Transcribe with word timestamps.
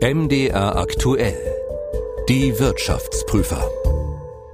MDR 0.00 0.76
aktuell. 0.76 1.36
Die 2.28 2.56
Wirtschaftsprüfer. 2.60 3.68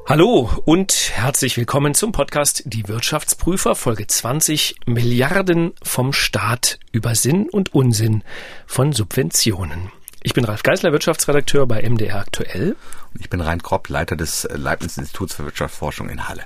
Hallo 0.07 0.49
und 0.65 1.11
herzlich 1.13 1.59
willkommen 1.59 1.93
zum 1.93 2.13
Podcast 2.13 2.63
Die 2.65 2.89
Wirtschaftsprüfer 2.89 3.75
Folge 3.75 4.07
20 4.07 4.77
Milliarden 4.87 5.75
vom 5.83 6.15
Staat 6.15 6.79
über 6.93 7.15
Sinn 7.15 7.51
und 7.51 7.75
Unsinn 7.75 8.25
von 8.67 8.95
Subventionen. 8.95 9.93
Ich 10.23 10.33
bin 10.33 10.47
Ralf 10.47 10.63
Geisler, 10.63 10.93
Wirtschaftsredakteur 10.93 11.67
bei 11.67 11.83
MDR 11.83 12.21
aktuell. 12.21 12.75
Ich 13.19 13.29
bin 13.29 13.43
Rein 13.43 13.63
Kropp, 13.63 13.91
Leiter 13.91 14.17
des 14.17 14.49
Leibniz-Instituts 14.51 15.35
für 15.35 15.45
Wirtschaftsforschung 15.45 16.09
in 16.09 16.27
Halle. 16.27 16.45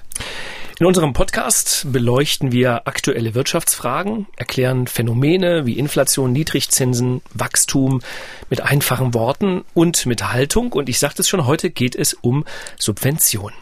In 0.81 0.87
unserem 0.87 1.13
Podcast 1.13 1.89
beleuchten 1.91 2.53
wir 2.53 2.87
aktuelle 2.87 3.35
Wirtschaftsfragen, 3.35 4.29
erklären 4.37 4.87
Phänomene 4.87 5.67
wie 5.67 5.77
Inflation, 5.77 6.31
Niedrigzinsen, 6.31 7.21
Wachstum 7.35 8.01
mit 8.49 8.61
einfachen 8.61 9.13
Worten 9.13 9.65
und 9.75 10.07
mit 10.07 10.33
Haltung. 10.33 10.71
Und 10.71 10.89
ich 10.89 11.01
sagte 11.01 11.23
es 11.23 11.29
schon, 11.29 11.47
heute 11.47 11.71
geht 11.71 11.97
es 11.97 12.15
um 12.15 12.45
Subventionen. 12.79 13.57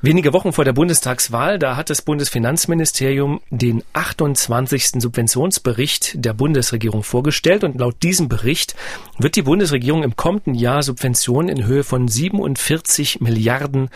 Wenige 0.00 0.32
Wochen 0.32 0.54
vor 0.54 0.64
der 0.64 0.72
Bundestagswahl, 0.72 1.58
da 1.58 1.76
hat 1.76 1.90
das 1.90 2.00
Bundesfinanzministerium 2.00 3.42
den 3.50 3.84
28. 3.92 5.02
Subventionsbericht 5.02 6.24
der 6.24 6.32
Bundesregierung 6.32 7.02
vorgestellt. 7.02 7.62
Und 7.62 7.78
laut 7.78 8.02
diesem 8.02 8.30
Bericht 8.30 8.74
wird 9.18 9.36
die 9.36 9.42
Bundesregierung 9.42 10.02
im 10.02 10.16
kommenden 10.16 10.54
Jahr 10.54 10.82
Subventionen 10.82 11.54
in 11.54 11.66
Höhe 11.66 11.84
von 11.84 12.08
47 12.08 13.20
Milliarden 13.20 13.90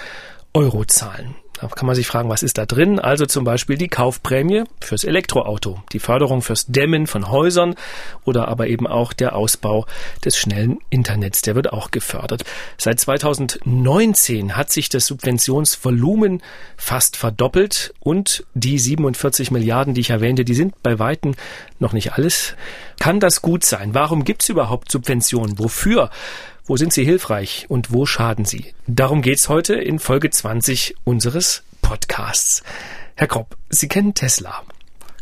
Euro 0.52 0.84
zahlen. 0.84 1.34
Da 1.60 1.66
kann 1.66 1.86
man 1.86 1.96
sich 1.96 2.06
fragen, 2.06 2.28
was 2.28 2.42
ist 2.42 2.56
da 2.56 2.66
drin? 2.66 3.00
Also 3.00 3.26
zum 3.26 3.44
Beispiel 3.44 3.76
die 3.76 3.88
Kaufprämie 3.88 4.64
fürs 4.80 5.02
Elektroauto, 5.02 5.82
die 5.92 5.98
Förderung 5.98 6.40
fürs 6.40 6.66
Dämmen 6.66 7.06
von 7.06 7.30
Häusern 7.30 7.74
oder 8.24 8.46
aber 8.48 8.68
eben 8.68 8.86
auch 8.86 9.12
der 9.12 9.34
Ausbau 9.34 9.86
des 10.24 10.36
schnellen 10.36 10.78
Internets, 10.90 11.42
der 11.42 11.56
wird 11.56 11.72
auch 11.72 11.90
gefördert. 11.90 12.44
Seit 12.76 13.00
2019 13.00 14.56
hat 14.56 14.70
sich 14.70 14.88
das 14.88 15.06
Subventionsvolumen 15.06 16.42
fast 16.76 17.16
verdoppelt 17.16 17.92
und 18.00 18.44
die 18.54 18.78
47 18.78 19.50
Milliarden, 19.50 19.94
die 19.94 20.02
ich 20.02 20.10
erwähnte, 20.10 20.44
die 20.44 20.54
sind 20.54 20.80
bei 20.82 20.98
Weitem 21.00 21.34
noch 21.80 21.92
nicht 21.92 22.12
alles. 22.12 22.54
Kann 23.00 23.18
das 23.18 23.42
gut 23.42 23.64
sein? 23.64 23.94
Warum 23.94 24.24
gibt 24.24 24.42
es 24.42 24.48
überhaupt 24.48 24.92
Subventionen? 24.92 25.58
Wofür? 25.58 26.10
Wo 26.68 26.76
sind 26.76 26.92
sie 26.92 27.04
hilfreich 27.04 27.64
und 27.68 27.92
wo 27.92 28.04
schaden 28.06 28.44
sie? 28.44 28.74
Darum 28.86 29.22
geht's 29.22 29.48
heute 29.48 29.74
in 29.74 29.98
Folge 29.98 30.30
20 30.30 30.94
unseres 31.04 31.62
Podcasts. 31.80 32.62
Herr 33.16 33.26
Kropp, 33.26 33.56
Sie 33.70 33.88
kennen 33.88 34.14
Tesla. 34.14 34.62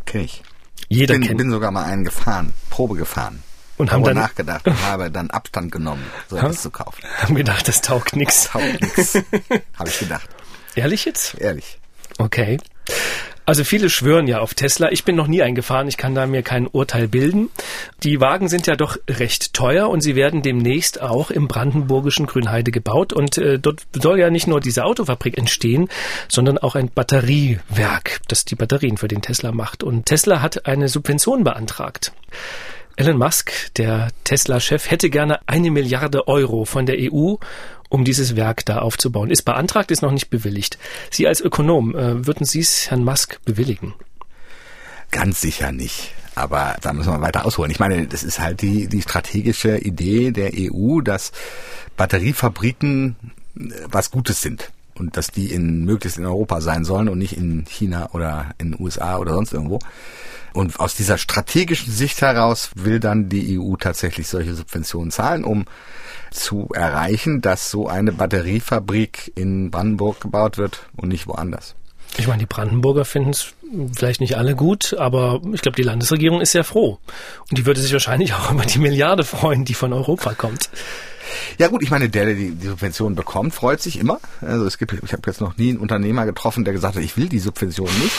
Kenn 0.05 0.23
ich. 0.23 0.43
Jeder 0.89 1.15
bin, 1.15 1.23
kennt. 1.23 1.39
bin 1.39 1.51
sogar 1.51 1.71
mal 1.71 1.85
einen 1.85 2.05
gefahren, 2.05 2.53
Probe 2.69 2.97
gefahren. 2.97 3.43
Und 3.79 3.93
haben 3.93 4.03
dann- 4.05 4.17
nachgedacht 4.17 4.67
und 4.67 4.83
habe 4.83 5.11
dann 5.11 5.31
Abstand 5.31 5.71
genommen, 5.71 6.05
so 6.29 6.37
etwas 6.37 6.63
zu 6.63 6.71
kaufen. 6.71 7.03
Haben 7.19 7.35
gedacht, 7.35 7.69
das 7.69 7.81
taugt 7.81 8.17
nix. 8.17 8.45
Taugt 8.49 8.81
nix. 8.81 9.15
habe 9.79 9.89
ich 9.89 9.99
gedacht. 9.99 10.29
Ehrlich 10.75 11.05
jetzt? 11.05 11.35
Ehrlich. 11.37 11.79
Okay. 12.19 12.59
Also 13.47 13.63
viele 13.63 13.89
schwören 13.91 14.27
ja 14.27 14.41
auf 14.41 14.55
Tesla. 14.55 14.91
Ich 14.91 15.05
bin 15.05 15.15
noch 15.15 15.29
nie 15.29 15.41
eingefahren. 15.41 15.87
Ich 15.87 15.97
kann 15.97 16.17
da 16.17 16.27
mir 16.27 16.43
kein 16.43 16.67
Urteil 16.67 17.07
bilden. 17.07 17.49
Die 18.03 18.21
Wagen 18.21 18.49
sind 18.49 18.67
ja 18.67 18.75
doch 18.75 18.99
recht 19.09 19.55
teuer 19.55 19.89
und 19.89 20.01
sie 20.01 20.17
werden 20.17 20.43
demnächst 20.43 21.01
auch 21.01 21.31
im 21.31 21.47
brandenburgischen 21.47 22.27
Grünheide 22.27 22.73
gebaut. 22.73 23.13
Und 23.13 23.39
äh, 23.39 23.61
dort 23.61 23.83
soll 23.93 24.19
ja 24.19 24.31
nicht 24.31 24.49
nur 24.49 24.61
diese 24.61 24.85
Autofabrik 24.85 25.39
entstehen, 25.39 25.89
sondern 26.27 26.59
auch 26.59 26.75
ein 26.75 26.91
Batteriewerk, 26.93 28.21
das 28.27 28.45
die 28.47 28.57
Batterien 28.57 28.97
für 28.97 29.07
den 29.07 29.23
Tesla 29.23 29.53
macht. 29.53 29.85
Und 29.85 30.07
Tesla 30.07 30.43
hat 30.43 30.67
eine 30.67 30.89
Subvention 30.89 31.45
beantragt. 31.45 32.13
Elon 32.99 33.19
Musk, 33.19 33.53
der 33.77 34.09
Tesla-Chef, 34.25 34.91
hätte 34.91 35.11
gerne 35.11 35.39
eine 35.47 35.71
Milliarde 35.71 36.29
Euro 36.29 36.65
von 36.65 36.87
der 36.87 36.97
EU, 36.99 37.35
um 37.89 38.05
dieses 38.05 38.37
Werk 38.37 38.65
da 38.65 38.79
aufzubauen. 38.79 39.31
Ist 39.31 39.43
beantragt, 39.43 39.91
ist 39.91 40.03
noch 40.03 40.13
nicht 40.13 40.31
bewilligt. 40.31 40.79
Sie 41.11 41.27
als 41.27 41.41
Ökonom, 41.41 41.95
äh, 41.95 42.27
würden 42.27 42.45
Sie 42.45 42.61
es 42.61 42.91
Herrn 42.91 43.05
Musk 43.05 43.39
bewilligen? 43.45 43.95
Ganz 45.11 45.41
sicher 45.41 45.73
nicht. 45.73 46.13
Aber 46.35 46.77
da 46.83 46.93
müssen 46.93 47.13
wir 47.13 47.21
weiter 47.23 47.47
ausholen. 47.47 47.71
Ich 47.71 47.81
meine, 47.81 48.07
das 48.07 48.23
ist 48.23 48.41
halt 48.41 48.61
die, 48.61 48.89
die 48.89 49.01
strategische 49.01 49.79
Idee 49.79 50.33
der 50.33 50.53
EU, 50.55 51.01
dass 51.01 51.33
Batteriefabriken 51.97 53.17
äh, 53.59 53.71
was 53.91 54.11
Gutes 54.11 54.43
sind. 54.43 54.71
Und 54.95 55.17
dass 55.19 55.27
die 55.29 55.53
in, 55.53 55.85
möglichst 55.85 56.17
in 56.17 56.25
Europa 56.25 56.63
sein 56.63 56.87
sollen 56.87 57.11
und 57.11 57.19
nicht 57.19 57.37
in 57.37 57.67
China 57.67 58.09
oder 58.13 58.55
in 58.57 58.73
den 58.73 58.81
USA 58.81 59.19
oder 59.19 59.35
sonst 59.35 59.53
irgendwo. 59.53 59.79
Und 60.55 60.81
aus 60.81 60.95
dieser 60.95 61.19
strategischen 61.19 61.93
Sicht 61.93 62.23
heraus 62.23 62.71
will 62.77 62.99
dann 62.99 63.29
die 63.29 63.59
EU 63.59 63.77
tatsächlich 63.77 64.27
solche 64.27 64.55
Subventionen 64.55 65.11
zahlen, 65.11 65.45
um 65.45 65.67
zu 66.37 66.69
erreichen, 66.73 67.41
dass 67.41 67.71
so 67.71 67.89
eine 67.89 68.13
Batteriefabrik 68.13 69.33
in 69.35 69.71
Brandenburg 69.71 70.21
gebaut 70.21 70.59
wird 70.59 70.89
und 70.97 71.09
nicht 71.09 71.27
woanders. 71.27 71.75
Ich 72.19 72.27
meine, 72.27 72.39
die 72.39 72.47
Brandenburger 72.47 73.05
finden 73.05 73.31
es 73.31 73.53
vielleicht 73.95 74.21
nicht 74.21 74.37
alle 74.37 74.55
gut, 74.55 74.95
aber 74.95 75.41
ich 75.53 75.61
glaube, 75.61 75.77
die 75.77 75.83
Landesregierung 75.83 76.41
ist 76.41 76.53
sehr 76.53 76.65
froh. 76.65 76.99
Und 77.51 77.59
die 77.59 77.67
würde 77.67 77.81
sich 77.81 77.93
wahrscheinlich 77.93 78.33
auch 78.35 78.51
über 78.53 78.65
die 78.65 78.79
Milliarde 78.79 79.25
freuen, 79.25 79.65
die 79.65 79.75
von 79.75 79.93
Europa 79.93 80.35
kommt. 80.35 80.71
Ja 81.59 81.69
gut, 81.69 81.83
ich 81.83 81.91
meine, 81.91 82.09
der, 82.09 82.27
der 82.27 82.35
die, 82.35 82.53
die 82.53 82.69
Subvention 82.69 83.15
bekommt, 83.17 83.53
freut 83.55 83.83
sich 83.83 83.99
immer. 83.99 84.21
Also 84.41 84.65
es 84.65 84.79
gibt, 84.79 84.93
ich 84.93 85.13
habe 85.13 85.23
jetzt 85.27 85.41
noch 85.41 85.57
nie 85.57 85.71
einen 85.71 85.79
Unternehmer 85.79 86.25
getroffen, 86.25 86.65
der 86.65 86.73
gesagt 86.73 86.97
hat, 86.97 87.03
ich 87.03 87.17
will 87.17 87.29
die 87.29 87.41
Subvention 87.41 87.91
nicht. 88.01 88.15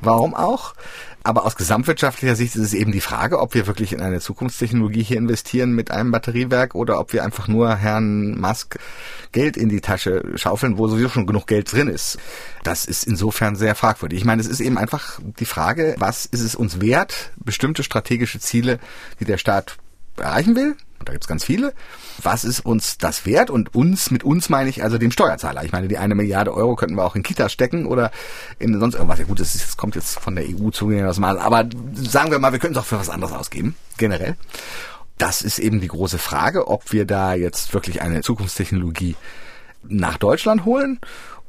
Warum 0.00 0.34
auch? 0.34 0.74
Aber 1.22 1.44
aus 1.44 1.56
gesamtwirtschaftlicher 1.56 2.34
Sicht 2.34 2.56
ist 2.56 2.62
es 2.62 2.74
eben 2.74 2.92
die 2.92 3.00
Frage, 3.00 3.40
ob 3.40 3.54
wir 3.54 3.66
wirklich 3.66 3.92
in 3.92 4.00
eine 4.00 4.20
Zukunftstechnologie 4.20 5.02
hier 5.02 5.18
investieren 5.18 5.72
mit 5.72 5.90
einem 5.90 6.10
Batteriewerk 6.10 6.74
oder 6.74 6.98
ob 6.98 7.12
wir 7.12 7.24
einfach 7.24 7.46
nur 7.46 7.76
Herrn 7.76 8.40
Musk 8.40 8.78
Geld 9.32 9.56
in 9.56 9.68
die 9.68 9.82
Tasche 9.82 10.22
schaufeln, 10.36 10.78
wo 10.78 10.88
sowieso 10.88 11.10
schon 11.10 11.26
genug 11.26 11.46
Geld 11.46 11.72
drin 11.72 11.88
ist. 11.88 12.18
Das 12.62 12.86
ist 12.86 13.04
insofern 13.04 13.54
sehr 13.54 13.74
fragwürdig. 13.74 14.18
Ich 14.18 14.24
meine, 14.24 14.40
es 14.40 14.48
ist 14.48 14.60
eben 14.60 14.78
einfach 14.78 15.20
die 15.38 15.44
Frage, 15.44 15.94
was 15.98 16.24
ist 16.24 16.40
es 16.40 16.54
uns 16.54 16.80
wert, 16.80 17.32
bestimmte 17.36 17.82
strategische 17.82 18.40
Ziele, 18.40 18.78
die 19.20 19.26
der 19.26 19.38
Staat 19.38 19.76
erreichen 20.16 20.56
will, 20.56 20.76
und 21.00 21.08
da 21.08 21.12
gibt's 21.12 21.26
ganz 21.26 21.44
viele, 21.44 21.72
was 22.22 22.44
ist 22.44 22.60
uns 22.60 22.98
das 22.98 23.24
wert? 23.24 23.48
Und 23.50 23.74
uns, 23.74 24.10
mit 24.10 24.22
uns 24.22 24.50
meine 24.50 24.68
ich 24.68 24.82
also 24.84 24.98
dem 24.98 25.10
Steuerzahler. 25.10 25.64
Ich 25.64 25.72
meine, 25.72 25.88
die 25.88 25.96
eine 25.96 26.14
Milliarde 26.14 26.52
Euro 26.52 26.76
könnten 26.76 26.94
wir 26.94 27.04
auch 27.04 27.16
in 27.16 27.22
Kitas 27.22 27.52
stecken 27.52 27.86
oder 27.86 28.12
in 28.58 28.78
sonst 28.78 28.94
irgendwas. 28.94 29.18
Ja 29.18 29.24
gut, 29.24 29.40
das, 29.40 29.54
ist, 29.54 29.66
das 29.66 29.76
kommt 29.78 29.94
jetzt 29.94 30.20
von 30.20 30.36
der 30.36 30.44
EU 30.44 30.70
zugegebenermaßen 30.70 31.20
mal, 31.20 31.38
aber 31.38 31.64
sagen 31.94 32.30
wir 32.30 32.38
mal, 32.38 32.52
wir 32.52 32.58
können 32.58 32.74
es 32.74 32.78
auch 32.78 32.84
für 32.84 32.98
was 32.98 33.08
anderes 33.08 33.32
ausgeben, 33.32 33.74
generell. 33.96 34.36
Das 35.16 35.42
ist 35.42 35.58
eben 35.58 35.80
die 35.80 35.88
große 35.88 36.18
Frage, 36.18 36.68
ob 36.68 36.92
wir 36.92 37.06
da 37.06 37.34
jetzt 37.34 37.72
wirklich 37.72 38.02
eine 38.02 38.20
Zukunftstechnologie 38.20 39.16
nach 39.82 40.18
Deutschland 40.18 40.66
holen 40.66 41.00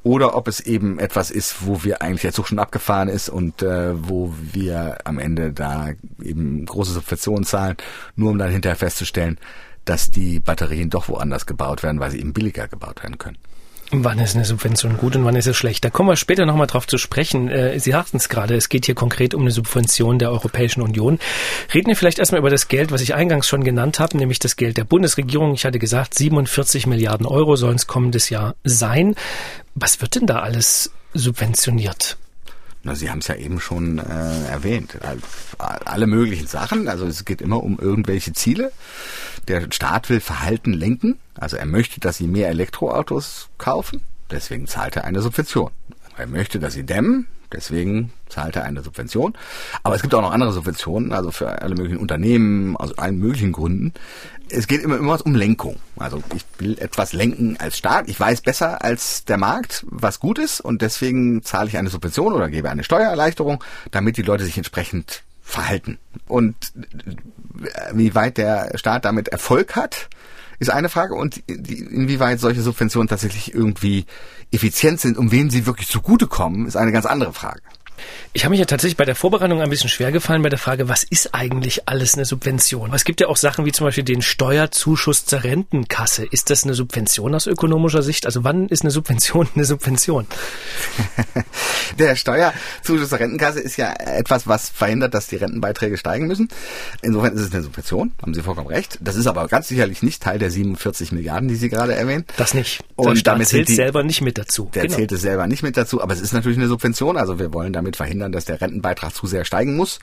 oder 0.03 0.35
ob 0.35 0.47
es 0.47 0.59
eben 0.59 1.00
etwas 1.00 1.31
ist, 1.31 1.67
wo 1.67 1.84
wir 1.84 2.01
eigentlich 2.01 2.22
der 2.22 2.34
Zug 2.34 2.47
schon 2.47 2.59
abgefahren 2.59 3.07
ist 3.07 3.29
und 3.29 3.62
äh, 3.62 3.94
wo 3.95 4.34
wir 4.51 4.97
am 5.03 5.19
Ende 5.19 5.53
da 5.53 5.89
eben 6.22 6.66
große 6.66 6.94
Subventionen 6.94 7.44
zahlen, 7.44 7.78
nur 8.16 8.31
um 8.31 8.38
dann 8.38 8.50
hinterher 8.50 8.75
festzustellen, 8.75 9.38
dass 9.85 10.09
die 10.09 10.40
Batterien 10.40 10.90
doch 10.90 11.07
woanders 11.07 11.45
gebaut 11.45 11.84
werden, 11.84 12.00
weil 12.00 12.11
sie 12.11 12.19
eben 12.19 12.34
billiger 12.34 12.67
gebaut 12.67 13.03
werden 13.03 13.17
können. 13.17 13.38
Wann 13.94 14.19
ist 14.19 14.35
eine 14.35 14.45
Subvention 14.45 14.95
gut 14.95 15.17
und 15.17 15.25
wann 15.25 15.35
ist 15.35 15.47
es 15.47 15.57
schlecht? 15.57 15.84
Da 15.84 15.90
kommen 15.90 16.07
wir 16.07 16.16
später 16.16 16.45
nochmal 16.45 16.67
drauf 16.67 16.88
zu 16.88 16.97
sprechen. 16.97 17.50
Äh, 17.50 17.78
Sie 17.78 17.91
sagten 17.91 18.17
es 18.17 18.29
gerade, 18.29 18.56
es 18.56 18.69
geht 18.69 18.85
hier 18.85 18.95
konkret 18.95 19.34
um 19.34 19.41
eine 19.41 19.51
Subvention 19.51 20.17
der 20.17 20.31
Europäischen 20.31 20.81
Union. 20.81 21.19
Reden 21.73 21.88
wir 21.88 21.97
vielleicht 21.97 22.17
erstmal 22.17 22.40
über 22.40 22.50
das 22.50 22.69
Geld, 22.69 22.94
was 22.94 23.01
ich 23.01 23.16
eingangs 23.16 23.50
schon 23.50 23.66
genannt 23.66 24.00
habe, 24.00 24.16
nämlich 24.16 24.40
das 24.40 24.56
Geld 24.56 24.78
der 24.78 24.85
Bundesregierung. 24.85 25.53
Ich 25.56 25.66
hatte 25.66 25.78
gesagt, 25.78 26.13
47 26.13 26.88
Milliarden 26.88 27.25
Euro 27.25 27.57
sollen 27.57 27.75
es 27.75 27.85
kommendes 27.85 28.29
Jahr 28.29 28.56
sein. 28.63 29.16
Was 29.76 30.02
wird 30.02 30.16
denn 30.16 30.28
da 30.28 30.40
alles 30.40 30.92
subventioniert? 31.14 32.18
Na, 32.84 32.96
Sie 32.96 33.09
haben 33.09 33.20
es 33.20 33.28
ja 33.28 33.36
eben 33.36 33.59
schon 33.59 34.00
äh, 34.00 34.46
erwähnt. 34.48 34.98
Alle 35.59 36.08
möglichen 36.08 36.48
Sachen. 36.48 36.88
Also 36.88 37.06
es 37.06 37.26
geht 37.26 37.42
immer 37.42 37.62
um 37.64 37.78
irgendwelche 37.78 38.34
Ziele. 38.34 38.72
Der 39.48 39.72
Staat 39.72 40.09
will 40.09 40.20
Verhalten 40.20 40.73
lenken. 40.73 41.20
Also 41.35 41.58
er 41.58 41.68
möchte, 41.68 42.00
dass 42.00 42.18
Sie 42.18 42.28
mehr 42.28 42.50
Elektroautos 42.50 43.50
kaufen. 43.59 44.02
Deswegen 44.32 44.68
zahlt 44.68 44.96
er 44.96 45.03
eine 45.03 45.22
Subvention. 45.22 45.72
Er 46.17 46.28
möchte, 46.28 46.59
dass 46.59 46.74
Sie 46.74 46.84
dämmen. 46.84 47.28
Deswegen 47.53 48.12
zahlt 48.30 48.56
er 48.56 48.64
eine 48.64 48.82
Subvention. 48.82 49.34
Aber 49.84 49.96
es 49.96 50.02
gibt 50.02 50.14
auch 50.16 50.22
noch 50.22 50.32
andere 50.32 50.53
Subventionen, 50.53 51.12
also 51.14 51.32
für 51.32 51.62
alle 51.62 51.76
möglichen 51.76 51.98
Unternehmen, 51.98 52.76
aus 52.78 52.98
allen 52.98 53.18
möglichen 53.18 53.52
Gründen. 53.52 53.94
Es 54.50 54.68
geht 54.68 54.82
immer, 54.82 54.98
immer 54.98 55.24
um 55.26 55.36
Lenkung. 55.36 55.78
Also 55.98 56.22
ich 56.36 56.46
will 56.58 56.78
etwas 56.80 57.14
lenken 57.14 57.58
als 57.59 57.78
Staat. 57.78 58.09
Ich 58.09 58.20
weiß 58.20 58.42
besser 58.42 58.84
als 58.84 59.26
der 59.26 59.38
Markt, 59.38 59.86
was 59.90 60.20
gut 60.20 60.40
ist 60.40 60.62
und 60.62 60.82
deswegen 60.82 61.44
zahle 61.44 61.70
ich 61.70 61.78
eine 61.78 61.90
Subvention 61.90 62.34
oder 62.34 62.50
gebe 62.50 62.70
eine 62.70 62.84
Steuererleichterung, 62.84 63.64
damit 63.92 64.18
die 64.18 64.24
Leute 64.24 64.44
sich 64.44 64.58
entsprechend 64.58 65.24
verhalten. 65.42 65.98
Und 66.28 66.56
wie 67.94 68.16
weit 68.16 68.38
der 68.38 68.72
Staat 68.78 69.06
damit 69.06 69.28
Erfolg 69.28 69.76
hat, 69.76 70.09
ist 70.61 70.69
eine 70.69 70.90
Frage 70.90 71.16
und 71.16 71.37
inwieweit 71.47 72.40
solche 72.40 72.61
Subventionen 72.61 73.08
tatsächlich 73.08 73.53
irgendwie 73.53 74.05
effizient 74.52 74.99
sind, 74.99 75.17
um 75.17 75.31
wen 75.31 75.49
sie 75.49 75.66
wirklich 75.66 75.87
zugutekommen, 75.87 76.67
ist 76.67 76.78
eine 76.78 76.91
ganz 76.91 77.08
andere 77.08 77.34
Frage. 77.34 77.61
Ich 78.34 78.44
habe 78.46 78.52
mich 78.52 78.59
ja 78.59 78.66
tatsächlich 78.66 78.96
bei 78.98 79.03
der 79.06 79.16
Vorbereitung 79.16 79.62
ein 79.62 79.70
bisschen 79.70 79.90
schwer 79.90 80.12
gefallen 80.12 80.42
bei 80.42 80.48
der 80.50 80.58
Frage, 80.59 80.88
was 80.88 81.03
ist 81.03 81.34
eigentlich 81.36 81.90
alles 81.90 82.14
eine 82.16 82.24
Subvention? 82.26 82.94
Es 82.94 83.03
gibt 83.03 83.20
ja 83.20 83.28
auch 83.28 83.36
Sachen 83.38 83.66
wie 83.66 83.72
zum 83.74 83.86
Beispiel 83.88 84.06
den 84.06 84.22
Steuerzuschuss 84.22 85.26
zur 85.26 85.44
Rentenkasse. 85.44 86.26
Ist 86.26 86.50
das 86.50 86.64
eine 86.64 86.74
Subvention 86.74 87.36
aus 87.36 87.46
ökonomischer 87.48 88.02
Sicht? 88.03 88.26
Also 88.26 88.44
wann 88.46 88.70
ist 88.70 88.84
eine 88.84 88.92
Subvention 88.92 89.50
eine 89.56 89.66
Subvention? 89.66 90.28
der 92.00 92.16
Steuerzuschuss 92.16 93.09
zur 93.09 93.20
Rentenkasse 93.20 93.59
ist 93.59 93.78
ja 93.78 93.92
etwas, 93.94 94.48
was 94.48 94.70
verhindert, 94.70 95.14
dass 95.14 95.28
die 95.28 95.36
Rentenbeiträge 95.38 95.98
steigen 95.98 96.28
müssen. 96.28 96.48
Insofern 97.02 97.36
ist 97.36 97.42
es 97.42 97.53
eine 97.53 97.64
Subvention, 97.64 98.12
haben 98.22 98.34
Sie 98.34 98.42
vollkommen 98.42 98.68
recht. 98.68 98.98
Das 99.02 99.16
ist 99.16 99.28
aber 99.28 99.48
ganz 99.48 99.68
sicherlich 99.68 100.03
nicht 100.03 100.22
Teil 100.24 100.40
der 100.40 100.52
47 100.52 101.12
Milliarden, 101.12 101.48
die 101.50 101.56
Sie 101.56 101.70
gerade 101.70 101.94
erwähnen. 101.96 102.26
Das 102.38 102.53
nicht. 102.53 102.82
Und 102.96 103.09
der 103.09 103.16
Staat 103.18 103.34
damit 103.36 103.48
zählt 103.48 103.68
die- 103.68 103.76
selber 103.76 104.03
nicht 104.03 104.22
mit 104.22 104.38
dazu. 104.38 104.70
Der 104.74 104.84
Genau. 104.84 104.96
zählt 104.96 105.12
es 105.12 105.22
selber 105.22 105.48
nicht 105.48 105.64
mit 105.64 105.78
dazu, 105.78 106.02
aber 106.02 106.14
es 106.14 106.22
ist 106.22 106.34
natürlich 106.34 106.58
eine 106.58 106.68
Subvention. 106.68 107.18
Also 107.18 107.40
wir 107.40 107.53
wollen 107.53 107.74
damit 107.74 107.91
verhindern, 107.96 108.32
dass 108.32 108.46
der 108.46 108.61
Rentenbeitrag 108.61 109.14
zu 109.14 109.28
sehr 109.28 109.46
steigen 109.46 109.76
muss. 109.76 109.99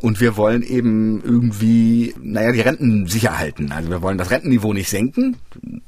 Und 0.00 0.20
wir 0.20 0.36
wollen 0.36 0.62
eben 0.62 1.22
irgendwie, 1.24 2.14
naja, 2.20 2.52
die 2.52 2.60
Renten 2.60 3.06
sicher 3.06 3.38
halten. 3.38 3.72
Also 3.72 3.90
wir 3.90 4.02
wollen 4.02 4.18
das 4.18 4.30
Rentenniveau 4.30 4.72
nicht 4.72 4.88
senken. 4.88 5.36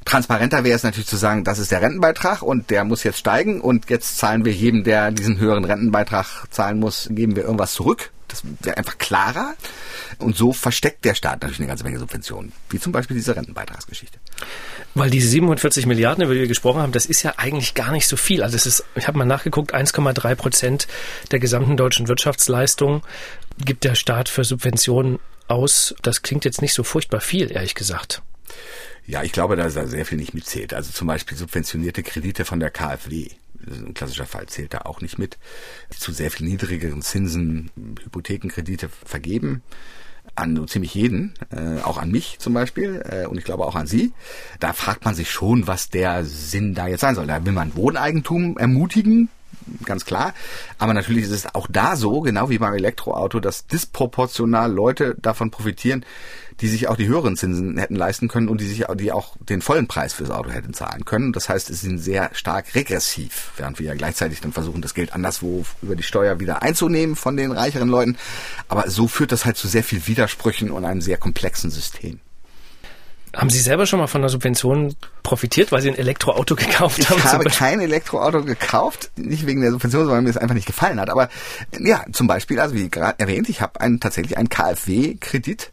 Transparenter 0.05 0.65
wäre 0.65 0.77
es 0.77 0.83
natürlich 0.83 1.09
zu 1.09 1.17
sagen, 1.17 1.45
das 1.45 1.59
ist 1.59 1.73
der 1.73 1.83
Rentenbeitrag 1.83 2.43
und 2.43 2.71
der 2.71 2.85
muss 2.85 3.05
jetzt 3.05 3.19
steigen 3.19 3.61
und 3.61 3.91
jetzt 3.91 4.19
zahlen 4.19 4.45
wir 4.45 4.53
jedem, 4.53 4.85
der 4.85 5.11
diesen 5.11 5.39
höheren 5.39 5.65
Rentenbeitrag 5.65 6.45
zahlen 6.51 6.79
muss, 6.79 7.09
geben 7.11 7.37
wir 7.37 7.45
irgendwas 7.45 7.75
zurück. 7.75 8.13
Das 8.29 8.43
wäre 8.61 8.77
einfach 8.77 8.99
klarer. 8.99 9.55
Und 10.19 10.37
so 10.37 10.53
versteckt 10.53 11.05
der 11.05 11.15
Staat 11.15 11.43
natürlich 11.43 11.59
eine 11.59 11.69
ganze 11.69 11.85
Menge 11.85 11.99
Subventionen, 11.99 12.53
wie 12.71 12.79
zum 12.79 12.93
Beispiel 12.93 13.17
diese 13.17 13.37
Rentenbeitragsgeschichte. 13.37 14.19
Weil 14.95 15.11
diese 15.11 15.29
47 15.29 15.87
Milliarden, 15.87 16.25
über 16.25 16.35
die 16.35 16.41
wir 16.41 16.49
gesprochen 16.49 16.81
haben, 16.81 16.93
das 16.93 17.07
ist 17.07 17.23
ja 17.23 17.35
eigentlich 17.37 17.75
gar 17.75 17.93
nicht 17.93 18.07
so 18.07 18.17
viel. 18.17 18.43
Also 18.43 18.57
es 18.57 18.67
ist, 18.67 18.85
ich 18.95 19.09
habe 19.09 19.19
mal 19.19 19.25
nachgeguckt, 19.25 19.75
1,3 19.75 20.35
Prozent 20.35 20.89
der 21.31 21.39
gesamten 21.39 21.77
deutschen 21.77 22.09
Wirtschaftsleistung 22.09 23.03
gibt 23.65 23.85
der 23.85 23.95
Staat 23.95 24.29
für 24.29 24.45
Subventionen 24.45 25.19
aus. 25.49 25.95
Das 26.03 26.23
klingt 26.23 26.45
jetzt 26.45 26.63
nicht 26.63 26.75
so 26.75 26.83
furchtbar 26.83 27.21
viel, 27.21 27.51
ehrlich 27.53 27.75
gesagt. 27.75 28.23
Ja, 29.07 29.23
ich 29.23 29.33
glaube, 29.33 29.55
da 29.57 29.69
da 29.69 29.87
sehr 29.87 30.05
viel 30.05 30.19
nicht 30.19 30.35
mitzählt. 30.35 30.75
Also 30.75 30.91
zum 30.91 31.07
Beispiel 31.07 31.39
subventionierte 31.39 32.03
Kredite 32.03 32.45
von 32.45 32.59
der 32.59 32.71
KfW. 32.71 33.29
Ein 33.67 33.95
klassischer 33.95 34.27
Fall 34.27 34.47
zählt 34.47 34.75
da 34.75 34.83
auch 34.83 35.01
nicht 35.01 35.19
mit. 35.19 35.39
Zu 35.91 36.13
sehr 36.13 36.31
viel 36.31 36.47
niedrigeren 36.47 37.03
Zinsen 37.03 37.71
Hypothekenkredite 38.03 38.89
vergeben 38.89 39.63
an 40.35 40.57
so 40.57 40.65
ziemlich 40.65 40.95
jeden, 40.95 41.35
äh, 41.51 41.81
auch 41.83 41.99
an 41.99 42.11
mich 42.11 42.39
zum 42.39 42.53
Beispiel 42.53 43.03
äh, 43.09 43.27
und 43.27 43.39
ich 43.39 43.45
glaube 43.45 43.65
auch 43.65 43.77
an 43.77 43.87
Sie. 43.87 44.13
Da 44.59 44.73
fragt 44.73 45.05
man 45.05 45.15
sich 45.15 45.31
schon, 45.31 45.67
was 45.67 45.89
der 45.89 46.25
Sinn 46.25 46.75
da 46.75 46.89
jetzt 46.89 47.01
sein 47.01 47.15
soll. 47.15 47.27
Da 47.27 47.45
will 47.45 47.53
man 47.53 47.77
Wohneigentum 47.77 48.59
ermutigen, 48.59 49.29
ganz 49.85 50.05
klar. 50.05 50.35
Aber 50.79 50.95
natürlich 50.95 51.25
ist 51.25 51.31
es 51.31 51.55
auch 51.55 51.67
da 51.71 51.97
so, 51.97 52.21
genau 52.21 52.51
wie 52.51 52.59
beim 52.59 52.75
Elektroauto, 52.75 53.41
dass 53.41 53.67
disproportional 53.67 54.73
Leute 54.73 55.17
davon 55.21 55.51
profitieren, 55.51 56.05
die 56.61 56.69
sich 56.69 56.89
auch 56.89 56.97
die 56.97 57.07
höheren 57.07 57.37
Zinsen 57.37 57.77
hätten 57.77 57.97
leisten 57.97 58.29
können 58.29 58.49
und 58.49 58.61
die 58.61 58.67
sich 58.67 58.89
auch, 58.89 58.95
die 58.95 59.13
auch 59.13 59.37
den 59.41 59.61
vollen 59.61 59.89
Preis 59.89 60.15
fürs 60.15 60.31
Auto 60.31 60.51
hätten 60.51 60.73
zahlen 60.73 61.05
können. 61.05 61.33
Das 61.33 61.49
heißt, 61.49 61.69
es 61.69 61.83
sind 61.83 61.99
sehr 61.99 62.31
stark 62.33 62.75
regressiv, 62.75 63.53
während 63.57 63.79
wir 63.79 63.89
ja 63.89 63.95
gleichzeitig 63.95 64.41
dann 64.41 64.53
versuchen, 64.53 64.81
das 64.81 64.95
Geld 64.95 65.13
anderswo 65.13 65.65
über 65.83 65.97
die 65.97 66.03
Steuer 66.03 66.41
wieder 66.41 66.63
einzunehmen 66.63 67.15
von 67.15 67.37
den 67.37 67.53
reicheren 67.53 67.89
Leuten. 67.89 68.17
Aber 68.69 68.89
so 68.89 69.07
führt 69.07 69.33
das 69.33 69.45
halt 69.45 69.57
zu 69.57 69.69
sehr 69.69 69.85
viel 69.85 70.07
Widersprüchen 70.07 70.71
und 70.71 70.85
einem 70.85 71.03
sehr 71.03 71.19
komplexen 71.19 71.71
System. 71.71 72.21
Haben 73.35 73.51
Sie 73.51 73.61
selber 73.61 73.87
schon 73.87 73.99
mal 73.99 74.07
von 74.07 74.23
einer 74.23 74.29
Subvention 74.29 74.95
profitiert, 75.23 75.73
weil 75.73 75.83
Sie 75.83 75.91
ein 75.91 75.99
Elektroauto 75.99 76.55
gekauft 76.57 76.99
Ich 76.99 77.11
haben? 77.11 77.21
zum 77.21 77.33
habe 77.33 77.51
kein 77.51 77.81
Elektroauto 77.81 78.43
gekauft, 78.43 79.11
nicht 79.17 79.47
wegen 79.47 79.61
der 79.61 79.73
Subvention, 79.73 80.05
sondern 80.05 80.25
mir 80.25 80.31
es 80.31 80.37
einfach 80.37 80.55
nicht 80.55 80.67
gefallen 80.67 81.01
hat. 81.01 81.11
Aber 81.11 81.29
ja, 81.79 82.05
zum 82.13 82.27
Beispiel, 82.27 82.59
also 82.61 82.75
wie 82.75 82.89
gerade 82.89 83.19
erwähnt, 83.19 83.49
ich 83.49 83.61
habe 83.61 83.81
einen, 83.81 84.01
tatsächlich 84.01 84.39
einen 84.39 84.49
KfW-Kredit. 84.49 85.71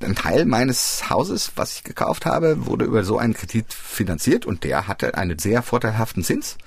Ein 0.00 0.14
Teil 0.14 0.44
meines 0.44 1.08
Hauses, 1.08 1.52
was 1.56 1.76
ich 1.76 1.84
gekauft 1.84 2.26
habe, 2.26 2.66
wurde 2.66 2.84
über 2.84 3.02
so 3.02 3.18
einen 3.18 3.32
Kredit 3.32 3.72
finanziert 3.72 4.44
und 4.44 4.62
der 4.62 4.88
hatte 4.88 5.14
einen 5.16 5.38
sehr 5.38 5.62
vorteilhaften 5.62 6.22
Zins. 6.22 6.58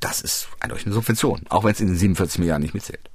Das 0.00 0.22
ist 0.22 0.48
eindeutig 0.60 0.86
eine 0.86 0.94
Subvention, 0.94 1.42
auch 1.50 1.64
wenn 1.64 1.72
es 1.72 1.80
in 1.80 1.88
den 1.88 1.96
47 1.96 2.38
Milliarden 2.38 2.62
nicht 2.62 2.72
mitzählt. 2.72 3.10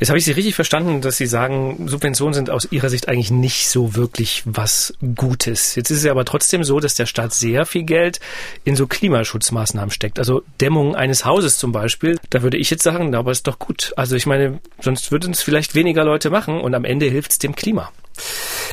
Jetzt 0.00 0.08
habe 0.08 0.18
ich 0.18 0.24
Sie 0.24 0.32
richtig 0.32 0.54
verstanden, 0.54 1.02
dass 1.02 1.18
Sie 1.18 1.26
sagen, 1.26 1.86
Subventionen 1.86 2.32
sind 2.32 2.48
aus 2.48 2.66
Ihrer 2.70 2.88
Sicht 2.88 3.08
eigentlich 3.08 3.30
nicht 3.30 3.68
so 3.68 3.94
wirklich 3.96 4.42
was 4.46 4.94
Gutes. 5.14 5.74
Jetzt 5.74 5.90
ist 5.90 5.98
es 5.98 6.04
ja 6.04 6.10
aber 6.10 6.24
trotzdem 6.24 6.64
so, 6.64 6.80
dass 6.80 6.94
der 6.94 7.04
Staat 7.04 7.34
sehr 7.34 7.66
viel 7.66 7.82
Geld 7.82 8.18
in 8.64 8.76
so 8.76 8.86
Klimaschutzmaßnahmen 8.86 9.90
steckt. 9.90 10.18
Also 10.18 10.42
Dämmung 10.58 10.96
eines 10.96 11.26
Hauses 11.26 11.58
zum 11.58 11.72
Beispiel. 11.72 12.18
Da 12.30 12.40
würde 12.40 12.56
ich 12.56 12.70
jetzt 12.70 12.82
sagen, 12.82 13.14
aber 13.14 13.30
ist 13.30 13.46
doch 13.46 13.58
gut. 13.58 13.92
Also 13.94 14.16
ich 14.16 14.24
meine, 14.24 14.60
sonst 14.80 15.12
würden 15.12 15.32
es 15.34 15.42
vielleicht 15.42 15.74
weniger 15.74 16.02
Leute 16.02 16.30
machen 16.30 16.62
und 16.62 16.74
am 16.74 16.84
Ende 16.84 17.04
hilft 17.04 17.32
es 17.32 17.38
dem 17.38 17.54
Klima. 17.54 17.92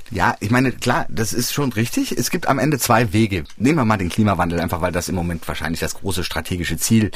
Ja, 0.09 0.35
ich 0.39 0.51
meine, 0.51 0.71
klar, 0.71 1.05
das 1.09 1.33
ist 1.33 1.53
schon 1.53 1.73
richtig. 1.73 2.17
Es 2.17 2.29
gibt 2.29 2.47
am 2.47 2.59
Ende 2.59 2.79
zwei 2.79 3.11
Wege. 3.11 3.44
Nehmen 3.57 3.77
wir 3.77 3.85
mal 3.85 3.97
den 3.97 4.09
Klimawandel, 4.09 4.59
einfach 4.59 4.81
weil 4.81 4.91
das 4.91 5.09
im 5.09 5.15
Moment 5.15 5.47
wahrscheinlich 5.47 5.81
das 5.81 5.95
große 5.95 6.23
strategische 6.23 6.77
Ziel 6.77 7.11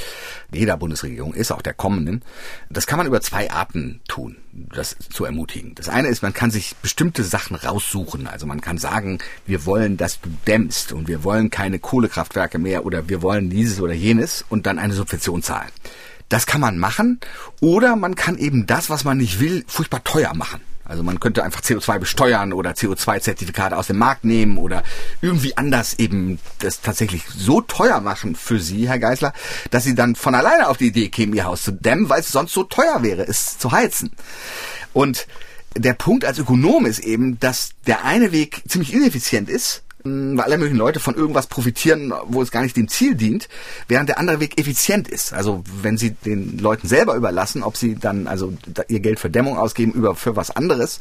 jeder 0.51 0.75
Bundesregierung 0.77 1.33
ist, 1.33 1.51
auch 1.51 1.61
der 1.61 1.73
kommenden. 1.73 2.21
Das 2.69 2.87
kann 2.87 2.97
man 2.97 3.07
über 3.07 3.21
zwei 3.21 3.49
Arten 3.49 4.01
tun, 4.07 4.37
das 4.51 4.97
zu 5.09 5.23
ermutigen. 5.23 5.73
Das 5.75 5.87
eine 5.87 6.09
ist, 6.09 6.21
man 6.21 6.33
kann 6.33 6.51
sich 6.51 6.75
bestimmte 6.81 7.23
Sachen 7.23 7.55
raussuchen. 7.55 8.27
Also 8.27 8.45
man 8.45 8.59
kann 8.59 8.77
sagen, 8.77 9.19
wir 9.45 9.65
wollen, 9.65 9.95
dass 9.95 10.19
du 10.19 10.29
dämmst 10.45 10.91
und 10.91 11.07
wir 11.07 11.23
wollen 11.23 11.49
keine 11.49 11.79
Kohlekraftwerke 11.79 12.59
mehr 12.59 12.85
oder 12.85 13.07
wir 13.07 13.21
wollen 13.21 13.49
dieses 13.49 13.79
oder 13.79 13.93
jenes 13.93 14.43
und 14.49 14.65
dann 14.65 14.79
eine 14.79 14.93
Subvention 14.93 15.41
zahlen. 15.41 15.71
Das 16.27 16.45
kann 16.45 16.61
man 16.61 16.77
machen 16.77 17.19
oder 17.59 17.95
man 17.95 18.15
kann 18.15 18.37
eben 18.37 18.65
das, 18.65 18.89
was 18.89 19.03
man 19.03 19.17
nicht 19.17 19.39
will, 19.39 19.63
furchtbar 19.67 20.03
teuer 20.03 20.33
machen. 20.33 20.61
Also 20.91 21.03
man 21.03 21.21
könnte 21.21 21.43
einfach 21.43 21.61
CO2 21.61 21.99
besteuern 21.99 22.51
oder 22.51 22.71
CO2-Zertifikate 22.71 23.77
aus 23.77 23.88
dem 23.88 23.97
Markt 23.97 24.25
nehmen 24.25 24.57
oder 24.57 24.83
irgendwie 25.21 25.55
anders 25.55 25.93
eben 25.99 26.38
das 26.59 26.81
tatsächlich 26.81 27.23
so 27.33 27.61
teuer 27.61 28.01
machen 28.01 28.35
für 28.35 28.59
Sie, 28.59 28.89
Herr 28.89 28.99
Geisler, 28.99 29.31
dass 29.69 29.85
Sie 29.85 29.95
dann 29.95 30.15
von 30.15 30.35
alleine 30.35 30.67
auf 30.67 30.75
die 30.75 30.88
Idee 30.88 31.07
kämen, 31.07 31.33
Ihr 31.33 31.45
Haus 31.45 31.63
zu 31.63 31.71
dämmen, 31.71 32.09
weil 32.09 32.19
es 32.19 32.27
sonst 32.27 32.51
so 32.51 32.63
teuer 32.63 33.03
wäre, 33.03 33.25
es 33.25 33.57
zu 33.57 33.71
heizen. 33.71 34.11
Und 34.91 35.27
der 35.77 35.93
Punkt 35.93 36.25
als 36.25 36.39
Ökonom 36.39 36.85
ist 36.85 36.99
eben, 36.99 37.39
dass 37.39 37.69
der 37.88 38.03
eine 38.03 38.33
Weg 38.33 38.61
ziemlich 38.67 38.93
ineffizient 38.93 39.49
ist, 39.49 39.83
weil 40.03 40.39
alle 40.42 40.57
möglichen 40.57 40.77
Leute 40.77 41.00
von 41.00 41.15
irgendwas 41.15 41.48
profitieren, 41.48 42.13
wo 42.25 42.42
es 42.42 42.51
gar 42.51 42.62
nicht 42.62 42.77
dem 42.77 42.88
Ziel 42.88 43.15
dient, 43.15 43.48
während 43.88 44.09
der 44.09 44.19
andere 44.19 44.39
Weg 44.39 44.59
effizient 44.59 45.07
ist. 45.07 45.33
Also 45.33 45.63
wenn 45.81 45.98
sie 45.98 46.12
den 46.12 46.57
Leuten 46.57 46.88
selber 46.88 47.15
überlassen, 47.15 47.63
ob 47.63 47.77
sie 47.77 47.95
dann 47.95 48.27
also 48.27 48.53
ihr 48.88 49.00
Geld 49.00 49.19
für 49.19 49.30
Dämmung 49.30 49.57
ausgeben 49.57 49.92
über 49.92 50.15
für 50.15 50.36
was 50.36 50.51
anderes, 50.51 51.00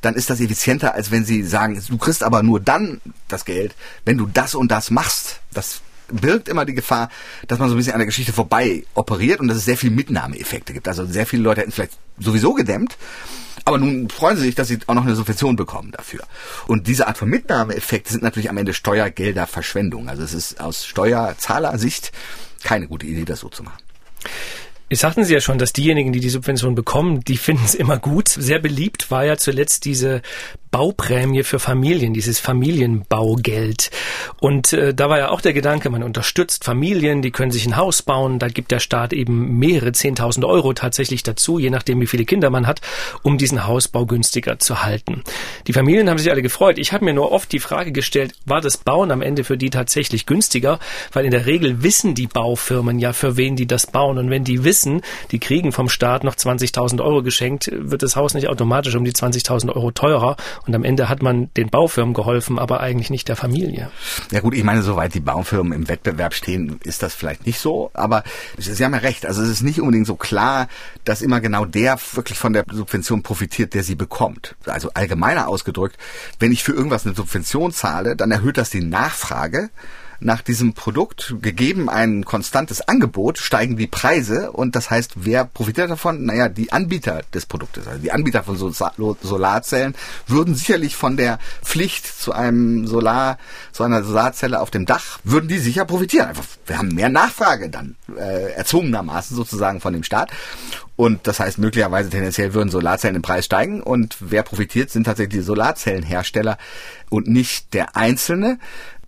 dann 0.00 0.14
ist 0.14 0.30
das 0.30 0.40
effizienter, 0.40 0.94
als 0.94 1.10
wenn 1.10 1.24
sie 1.24 1.42
sagen, 1.42 1.82
du 1.88 1.98
kriegst 1.98 2.22
aber 2.22 2.42
nur 2.42 2.60
dann 2.60 3.00
das 3.28 3.44
Geld, 3.44 3.74
wenn 4.04 4.18
du 4.18 4.26
das 4.26 4.54
und 4.54 4.70
das 4.70 4.90
machst. 4.90 5.40
Das 5.52 5.80
birgt 6.08 6.48
immer 6.48 6.64
die 6.64 6.74
Gefahr, 6.74 7.10
dass 7.46 7.58
man 7.58 7.68
so 7.68 7.74
ein 7.74 7.78
bisschen 7.78 7.92
an 7.92 7.98
der 7.98 8.06
Geschichte 8.06 8.32
vorbei 8.32 8.84
operiert 8.94 9.40
und 9.40 9.48
dass 9.48 9.58
es 9.58 9.64
sehr 9.64 9.76
viel 9.76 9.90
Mitnahmeeffekte 9.90 10.72
gibt. 10.72 10.88
Also 10.88 11.04
sehr 11.06 11.26
viele 11.26 11.42
Leute 11.42 11.60
hätten 11.60 11.72
vielleicht 11.72 11.98
sowieso 12.18 12.54
gedämmt, 12.54 12.96
aber 13.68 13.78
nun 13.78 14.08
freuen 14.08 14.36
sie 14.36 14.44
sich, 14.44 14.54
dass 14.54 14.68
sie 14.68 14.78
auch 14.86 14.94
noch 14.94 15.04
eine 15.04 15.14
Subvention 15.14 15.54
bekommen 15.54 15.92
dafür. 15.92 16.20
Und 16.66 16.86
diese 16.86 17.06
Art 17.06 17.18
von 17.18 17.28
Mitnahmeeffekte 17.28 18.10
sind 18.10 18.22
natürlich 18.22 18.48
am 18.48 18.56
Ende 18.56 18.72
Steuergelderverschwendung. 18.72 20.08
Also 20.08 20.22
es 20.22 20.32
ist 20.32 20.58
aus 20.60 20.86
Steuerzahlersicht 20.86 22.12
keine 22.64 22.88
gute 22.88 23.06
Idee, 23.06 23.26
das 23.26 23.40
so 23.40 23.50
zu 23.50 23.62
machen. 23.62 23.78
Jetzt 24.90 25.00
sagten 25.00 25.24
Sie 25.24 25.34
ja 25.34 25.40
schon, 25.40 25.58
dass 25.58 25.74
diejenigen, 25.74 26.12
die 26.12 26.20
die 26.20 26.30
Subvention 26.30 26.74
bekommen, 26.74 27.20
die 27.20 27.36
finden 27.36 27.64
es 27.64 27.74
immer 27.74 27.98
gut. 27.98 28.28
Sehr 28.28 28.58
beliebt 28.58 29.10
war 29.10 29.24
ja 29.24 29.36
zuletzt 29.36 29.84
diese 29.84 30.22
Bauprämie 30.70 31.44
für 31.44 31.58
Familien, 31.58 32.12
dieses 32.12 32.38
Familienbaugeld. 32.38 33.90
Und 34.40 34.72
äh, 34.72 34.94
da 34.94 35.08
war 35.08 35.18
ja 35.18 35.30
auch 35.30 35.40
der 35.40 35.52
Gedanke, 35.52 35.90
man 35.90 36.02
unterstützt 36.02 36.64
Familien, 36.64 37.22
die 37.22 37.30
können 37.30 37.50
sich 37.50 37.66
ein 37.66 37.76
Haus 37.76 38.02
bauen. 38.02 38.38
Da 38.38 38.48
gibt 38.48 38.70
der 38.70 38.80
Staat 38.80 39.12
eben 39.12 39.58
mehrere 39.58 39.92
Zehntausend 39.92 40.44
Euro 40.44 40.72
tatsächlich 40.72 41.22
dazu, 41.22 41.58
je 41.58 41.70
nachdem, 41.70 42.00
wie 42.00 42.06
viele 42.06 42.24
Kinder 42.24 42.50
man 42.50 42.66
hat, 42.66 42.80
um 43.22 43.38
diesen 43.38 43.66
Hausbau 43.66 44.06
günstiger 44.06 44.58
zu 44.58 44.82
halten. 44.82 45.22
Die 45.66 45.72
Familien 45.72 46.10
haben 46.10 46.18
sich 46.18 46.30
alle 46.30 46.42
gefreut. 46.42 46.78
Ich 46.78 46.92
habe 46.92 47.04
mir 47.04 47.14
nur 47.14 47.32
oft 47.32 47.50
die 47.52 47.60
Frage 47.60 47.92
gestellt, 47.92 48.34
war 48.44 48.60
das 48.60 48.76
Bauen 48.76 49.10
am 49.10 49.22
Ende 49.22 49.44
für 49.44 49.56
die 49.56 49.70
tatsächlich 49.70 50.26
günstiger? 50.26 50.78
Weil 51.12 51.24
in 51.24 51.30
der 51.30 51.46
Regel 51.46 51.82
wissen 51.82 52.14
die 52.14 52.26
Baufirmen 52.26 52.98
ja, 52.98 53.12
für 53.12 53.36
wen 53.36 53.56
die 53.56 53.66
das 53.66 53.86
bauen. 53.86 54.18
Und 54.18 54.30
wenn 54.30 54.44
die 54.44 54.64
wissen, 54.64 54.77
die 55.30 55.38
kriegen 55.38 55.72
vom 55.72 55.88
Staat 55.88 56.24
noch 56.24 56.34
20.000 56.34 57.02
Euro 57.02 57.22
geschenkt, 57.22 57.70
wird 57.72 58.02
das 58.02 58.16
Haus 58.16 58.34
nicht 58.34 58.48
automatisch 58.48 58.94
um 58.94 59.04
die 59.04 59.12
20.000 59.12 59.74
Euro 59.74 59.90
teurer. 59.90 60.36
Und 60.66 60.74
am 60.74 60.84
Ende 60.84 61.08
hat 61.08 61.22
man 61.22 61.50
den 61.56 61.68
Baufirmen 61.68 62.14
geholfen, 62.14 62.58
aber 62.58 62.80
eigentlich 62.80 63.10
nicht 63.10 63.28
der 63.28 63.36
Familie. 63.36 63.90
Ja 64.30 64.40
gut, 64.40 64.54
ich 64.54 64.64
meine, 64.64 64.82
soweit 64.82 65.14
die 65.14 65.20
Baufirmen 65.20 65.72
im 65.72 65.88
Wettbewerb 65.88 66.34
stehen, 66.34 66.78
ist 66.84 67.02
das 67.02 67.14
vielleicht 67.14 67.46
nicht 67.46 67.58
so, 67.58 67.90
aber 67.94 68.22
Sie 68.56 68.84
haben 68.84 68.92
ja 68.92 69.00
recht. 69.00 69.26
Also 69.26 69.42
es 69.42 69.48
ist 69.48 69.62
nicht 69.62 69.80
unbedingt 69.80 70.06
so 70.06 70.16
klar, 70.16 70.68
dass 71.04 71.22
immer 71.22 71.40
genau 71.40 71.64
der 71.64 71.98
wirklich 72.12 72.38
von 72.38 72.52
der 72.52 72.64
Subvention 72.70 73.22
profitiert, 73.22 73.74
der 73.74 73.82
sie 73.82 73.94
bekommt. 73.94 74.56
Also 74.66 74.90
allgemeiner 74.94 75.48
ausgedrückt, 75.48 75.96
wenn 76.38 76.52
ich 76.52 76.62
für 76.62 76.72
irgendwas 76.72 77.06
eine 77.06 77.14
Subvention 77.14 77.72
zahle, 77.72 78.16
dann 78.16 78.30
erhöht 78.30 78.58
das 78.58 78.70
die 78.70 78.82
Nachfrage 78.82 79.70
nach 80.20 80.42
diesem 80.42 80.74
Produkt. 80.74 81.34
Gegeben 81.40 81.88
ein 81.88 82.24
konstantes 82.24 82.80
Angebot, 82.80 83.38
steigen 83.38 83.76
die 83.76 83.86
Preise 83.86 84.52
und 84.52 84.76
das 84.76 84.90
heißt, 84.90 85.12
wer 85.16 85.44
profitiert 85.44 85.90
davon? 85.90 86.24
Naja, 86.24 86.48
die 86.48 86.72
Anbieter 86.72 87.22
des 87.32 87.46
Produktes, 87.46 87.86
also 87.86 88.00
die 88.00 88.12
Anbieter 88.12 88.42
von 88.42 88.56
Solarzellen 88.56 89.94
würden 90.26 90.54
sicherlich 90.54 90.96
von 90.96 91.16
der 91.16 91.38
Pflicht 91.62 92.06
zu 92.06 92.32
einem 92.32 92.86
Solar, 92.86 93.38
zu 93.72 93.84
einer 93.84 94.02
Solarzelle 94.02 94.60
auf 94.60 94.70
dem 94.70 94.86
Dach, 94.86 95.18
würden 95.24 95.48
die 95.48 95.58
sicher 95.58 95.84
profitieren. 95.84 96.28
Einfach, 96.28 96.44
wir 96.66 96.78
haben 96.78 96.94
mehr 96.94 97.08
Nachfrage 97.08 97.68
dann, 97.70 97.96
äh, 98.16 98.52
erzwungenermaßen 98.52 99.36
sozusagen 99.36 99.80
von 99.80 99.92
dem 99.92 100.02
Staat. 100.02 100.30
Und 100.96 101.28
das 101.28 101.38
heißt, 101.38 101.58
möglicherweise 101.58 102.10
tendenziell 102.10 102.54
würden 102.54 102.70
Solarzellen 102.70 103.14
im 103.14 103.22
Preis 103.22 103.44
steigen 103.44 103.80
und 103.84 104.16
wer 104.18 104.42
profitiert, 104.42 104.90
sind 104.90 105.04
tatsächlich 105.04 105.40
die 105.40 105.46
Solarzellenhersteller 105.46 106.58
und 107.08 107.28
nicht 107.28 107.72
der 107.72 107.94
Einzelne. 107.94 108.58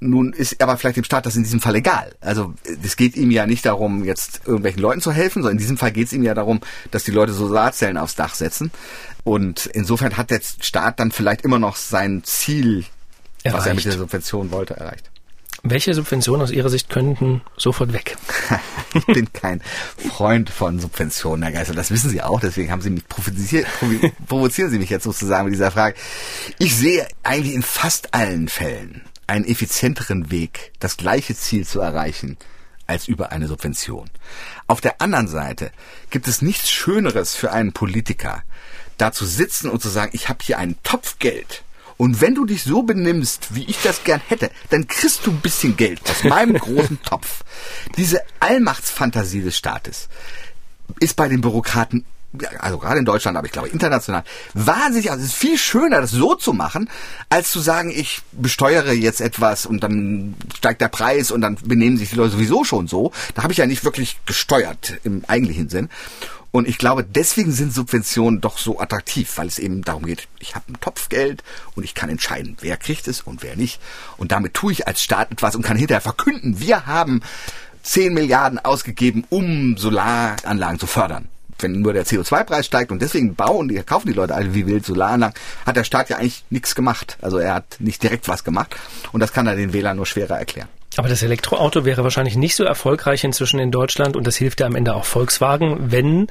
Nun 0.03 0.33
ist 0.33 0.63
aber 0.63 0.79
vielleicht 0.79 0.97
dem 0.97 1.05
Staat 1.05 1.27
das 1.27 1.37
in 1.37 1.43
diesem 1.43 1.61
Fall 1.61 1.75
egal. 1.75 2.15
Also 2.21 2.55
es 2.83 2.97
geht 2.97 3.17
ihm 3.17 3.31
ja 3.31 3.47
nicht 3.47 3.67
darum, 3.67 4.05
jetzt 4.05 4.41
irgendwelchen 4.47 4.81
Leuten 4.81 5.03
zu 5.03 5.13
helfen, 5.13 5.43
sondern 5.43 5.59
in 5.59 5.63
diesem 5.63 5.77
Fall 5.77 5.93
geht 5.93 6.07
es 6.07 6.15
ihm 6.15 6.23
ja 6.23 6.33
darum, 6.33 6.61
dass 6.91 7.05
die 7.05 7.11
Leute 7.11 7.35
Solarzellen 7.35 7.99
aufs 7.99 8.15
Dach 8.15 8.35
setzen. 8.35 8.71
Und 9.25 9.67
insofern 9.67 10.17
hat 10.17 10.31
der 10.31 10.41
Staat 10.61 11.01
dann 11.01 11.13
vielleicht 11.13 11.43
immer 11.43 11.59
noch 11.59 11.77
sein 11.77 12.23
Ziel, 12.25 12.87
erreicht. 13.43 13.59
was 13.59 13.67
er 13.67 13.75
mit 13.75 13.85
der 13.85 13.93
Subvention 13.93 14.51
wollte, 14.51 14.75
erreicht. 14.75 15.11
Welche 15.63 15.93
Subventionen 15.93 16.41
aus 16.41 16.51
Ihrer 16.51 16.71
Sicht 16.71 16.89
könnten 16.89 17.43
sofort 17.59 17.93
weg? 17.93 18.17
ich 18.95 19.05
bin 19.05 19.31
kein 19.35 19.61
Freund 20.09 20.49
von 20.49 20.81
Subventionen, 20.81 21.43
Herr 21.43 21.53
Geister. 21.53 21.75
Das 21.75 21.91
wissen 21.91 22.09
Sie 22.09 22.23
auch, 22.23 22.41
deswegen 22.41 22.73
haben 22.73 22.81
Sie 22.81 22.89
mich 22.89 23.07
provoziert, 23.07 23.67
provozieren 24.27 24.71
Sie 24.71 24.79
mich 24.79 24.89
jetzt 24.89 25.05
sozusagen 25.05 25.45
mit 25.45 25.53
dieser 25.53 25.71
Frage. 25.71 25.97
Ich 26.59 26.75
sehe 26.75 27.07
eigentlich 27.23 27.55
in 27.55 27.63
fast 27.63 28.15
allen 28.15 28.49
Fällen 28.49 29.03
einen 29.31 29.45
effizienteren 29.45 30.31
Weg, 30.31 30.73
das 30.81 30.97
gleiche 30.97 31.37
Ziel 31.37 31.67
zu 31.67 31.81
erreichen, 31.81 32.37
als 32.87 33.09
über 33.09 33.31
eine 33.31 33.47
Subvention. 33.47 34.11
Auf 34.67 34.81
der 34.81 35.01
anderen 35.01 35.29
Seite 35.29 35.71
gibt 36.11 36.27
es 36.27 36.43
nichts 36.43 36.71
Schöneres 36.71 37.37
für 37.37 37.53
einen 37.53 37.73
Politiker, 37.73 38.43
da 38.99 39.13
zu 39.13 39.25
sitzen 39.25 39.71
und 39.71 39.81
zu 39.81 39.89
sagen, 39.89 40.11
ich 40.15 40.29
habe 40.29 40.41
hier 40.43 40.59
einen 40.59 40.83
Topf 40.83 41.19
Geld 41.21 41.63
und 42.01 42.23
wenn 42.23 42.35
du 42.35 42.47
dich 42.47 42.63
so 42.63 42.83
benimmst, 42.83 43.55
wie 43.55 43.65
ich 43.65 43.83
das 43.83 44.05
gern 44.05 44.23
hätte, 44.27 44.51
dann 44.71 44.89
kriegst 44.89 45.27
du 45.27 45.31
ein 45.31 45.41
bisschen 45.41 45.77
Geld 45.77 46.01
aus 46.09 46.25
meinem 46.25 46.55
großen 46.59 47.01
Topf. 47.03 47.45
Diese 47.99 48.23
Allmachtsfantasie 48.41 49.43
des 49.43 49.57
Staates 49.57 50.09
ist 50.99 51.15
bei 51.15 51.29
den 51.29 51.43
Bürokraten 51.43 52.07
also 52.59 52.79
gerade 52.79 52.99
in 52.99 53.05
Deutschland, 53.05 53.37
aber 53.37 53.47
ich 53.47 53.53
glaube 53.53 53.69
international, 53.69 54.23
wahnsinnig, 54.55 55.11
also 55.11 55.23
es 55.23 55.31
ist 55.31 55.37
viel 55.37 55.59
schöner, 55.59 56.01
das 56.01 56.11
so 56.11 56.35
zu 56.35 56.53
machen, 56.53 56.89
als 57.29 57.51
zu 57.51 57.61
sagen, 57.61 57.91
ich 57.91 58.23
besteuere 58.33 58.93
jetzt 58.93 59.21
etwas 59.21 59.67
und 59.67 59.83
dann 59.83 60.35
steigt 60.57 60.81
der 60.81 60.89
Preis 60.89 61.31
und 61.31 61.41
dann 61.41 61.57
benehmen 61.57 61.97
sich 61.97 62.11
die 62.11 62.17
Leute 62.17 62.33
sowieso 62.33 62.65
schon 62.65 62.87
so. 62.87 63.13
Da 63.35 63.43
habe 63.43 63.53
ich 63.53 63.59
ja 63.59 63.67
nicht 63.67 63.85
wirklich 63.85 64.19
gesteuert 64.27 64.99
im 65.05 65.25
eigentlichen 65.27 65.69
Sinn. 65.69 65.89
Und 66.53 66.67
ich 66.67 66.79
glaube, 66.79 67.05
deswegen 67.05 67.53
sind 67.53 67.73
Subventionen 67.73 68.41
doch 68.41 68.59
so 68.59 68.81
attraktiv, 68.81 69.31
weil 69.37 69.47
es 69.47 69.61
eben 69.61 69.83
darum 69.83 70.05
geht, 70.05 70.27
ich 70.41 70.57
habe 70.57 70.65
ein 70.73 70.81
Topfgeld 70.81 71.45
und 71.77 71.85
ich 71.85 71.95
kann 71.95 72.11
entscheiden, 72.11 72.57
wer 72.61 72.77
kriegt 72.77 73.07
es 73.07 73.21
und 73.21 73.45
wer 73.45 73.57
nicht. 73.57 73.81
Und 74.17 74.33
damit 74.33 74.55
tue 74.55 74.73
ich 74.73 74.89
als 74.89 75.01
Staat 75.01 75.31
etwas 75.31 75.55
und 75.55 75.63
kann 75.63 75.77
hinterher 75.77 76.01
verkünden, 76.01 76.59
wir 76.59 76.87
haben 76.87 77.23
10 77.83 78.13
Milliarden 78.13 78.59
ausgegeben, 78.59 79.25
um 79.31 79.77
Solaranlagen 79.77 80.81
zu 80.81 80.89
fördern. 80.89 81.29
Wenn 81.63 81.81
nur 81.81 81.93
der 81.93 82.07
CO2-Preis 82.07 82.67
steigt 82.67 82.91
und 82.93 83.01
deswegen 83.03 83.35
bauen 83.35 83.69
die, 83.69 83.77
kaufen 83.83 84.09
die 84.09 84.15
Leute 84.15 84.35
alle 84.35 84.55
wie 84.55 84.67
wild 84.67 84.85
Solaranlagen, 84.85 85.35
hat 85.67 85.77
der 85.77 85.85
Staat 85.85 86.11
ja 86.11 86.17
eigentlich 86.17 86.45
nichts 86.51 86.75
gemacht. 86.75 87.17
Also 87.21 87.39
er 87.39 87.55
hat 87.55 87.77
nicht 87.79 88.03
direkt 88.03 88.29
was 88.29 88.45
gemacht. 88.45 88.75
Und 89.13 89.21
das 89.21 89.33
kann 89.33 89.47
er 89.47 89.57
den 89.57 89.73
Wählern 89.73 89.97
nur 89.97 90.07
schwerer 90.07 90.39
erklären. 90.39 90.69
Aber 90.97 91.09
das 91.09 91.23
Elektroauto 91.23 91.85
wäre 91.85 92.03
wahrscheinlich 92.03 92.37
nicht 92.37 92.57
so 92.57 92.65
erfolgreich 92.65 93.23
inzwischen 93.23 93.61
in 93.61 93.71
Deutschland 93.71 94.17
und 94.17 94.27
das 94.27 94.37
hilft 94.37 94.61
ja 94.61 94.67
am 94.67 94.75
Ende 94.75 94.95
auch 94.95 95.05
Volkswagen, 95.05 95.93
wenn 95.93 96.27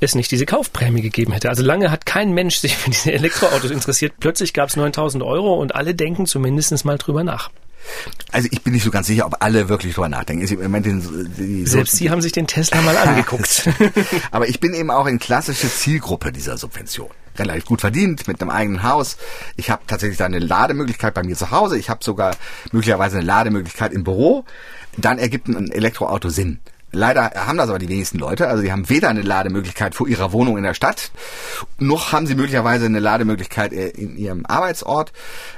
es 0.00 0.14
nicht 0.14 0.30
diese 0.30 0.46
Kaufprämie 0.46 1.02
gegeben 1.02 1.32
hätte. 1.32 1.48
Also 1.48 1.62
lange 1.62 1.90
hat 1.90 2.06
kein 2.06 2.32
Mensch 2.32 2.56
sich 2.56 2.76
für 2.76 2.90
diese 2.90 3.12
Elektroautos 3.12 3.70
interessiert. 3.70 4.12
Plötzlich 4.20 4.52
gab 4.52 4.68
es 4.68 4.76
9000 4.76 5.24
Euro 5.24 5.54
und 5.54 5.74
alle 5.74 5.94
denken 5.94 6.26
zumindest 6.26 6.84
mal 6.84 6.98
drüber 6.98 7.24
nach. 7.24 7.50
Also 8.32 8.48
ich 8.50 8.62
bin 8.62 8.72
nicht 8.72 8.84
so 8.84 8.90
ganz 8.90 9.06
sicher, 9.06 9.26
ob 9.26 9.42
alle 9.42 9.68
wirklich 9.68 9.94
drüber 9.94 10.08
nachdenken. 10.08 10.44
Ich 10.44 10.56
meine, 10.56 10.82
den, 10.82 11.34
die, 11.38 11.66
Selbst 11.66 11.96
Sie 11.96 12.10
haben 12.10 12.20
sich 12.20 12.32
den 12.32 12.46
Tesla 12.46 12.80
mal 12.82 12.96
angeguckt. 12.96 13.68
Aber 14.30 14.48
ich 14.48 14.60
bin 14.60 14.74
eben 14.74 14.90
auch 14.90 15.06
in 15.06 15.18
klassische 15.18 15.68
Zielgruppe 15.68 16.32
dieser 16.32 16.56
Subvention 16.58 17.08
relativ 17.38 17.66
gut 17.66 17.80
verdient 17.80 18.26
mit 18.26 18.40
einem 18.40 18.50
eigenen 18.50 18.82
Haus. 18.82 19.16
Ich 19.56 19.70
habe 19.70 19.82
tatsächlich 19.86 20.18
da 20.18 20.26
eine 20.26 20.40
Lademöglichkeit 20.40 21.14
bei 21.14 21.22
mir 21.22 21.36
zu 21.36 21.50
Hause. 21.50 21.78
Ich 21.78 21.88
habe 21.88 22.02
sogar 22.02 22.36
möglicherweise 22.72 23.18
eine 23.18 23.26
Lademöglichkeit 23.26 23.92
im 23.92 24.04
Büro. 24.04 24.44
Dann 24.96 25.18
ergibt 25.18 25.48
ein 25.48 25.70
Elektroauto 25.70 26.28
Sinn. 26.28 26.58
Leider 26.90 27.32
haben 27.34 27.58
das 27.58 27.68
aber 27.68 27.78
die 27.78 27.88
wenigsten 27.88 28.18
Leute. 28.18 28.48
Also 28.48 28.62
die 28.62 28.72
haben 28.72 28.88
weder 28.88 29.08
eine 29.10 29.22
Lademöglichkeit 29.22 29.94
vor 29.94 30.08
ihrer 30.08 30.32
Wohnung 30.32 30.56
in 30.56 30.62
der 30.62 30.74
Stadt, 30.74 31.10
noch 31.78 32.12
haben 32.12 32.26
sie 32.26 32.34
möglicherweise 32.34 32.86
eine 32.86 33.00
Lademöglichkeit 33.00 33.72
äh, 33.72 33.88
in 33.88 34.16
ihrem 34.16 34.46
Arbeitsort. 34.46 35.12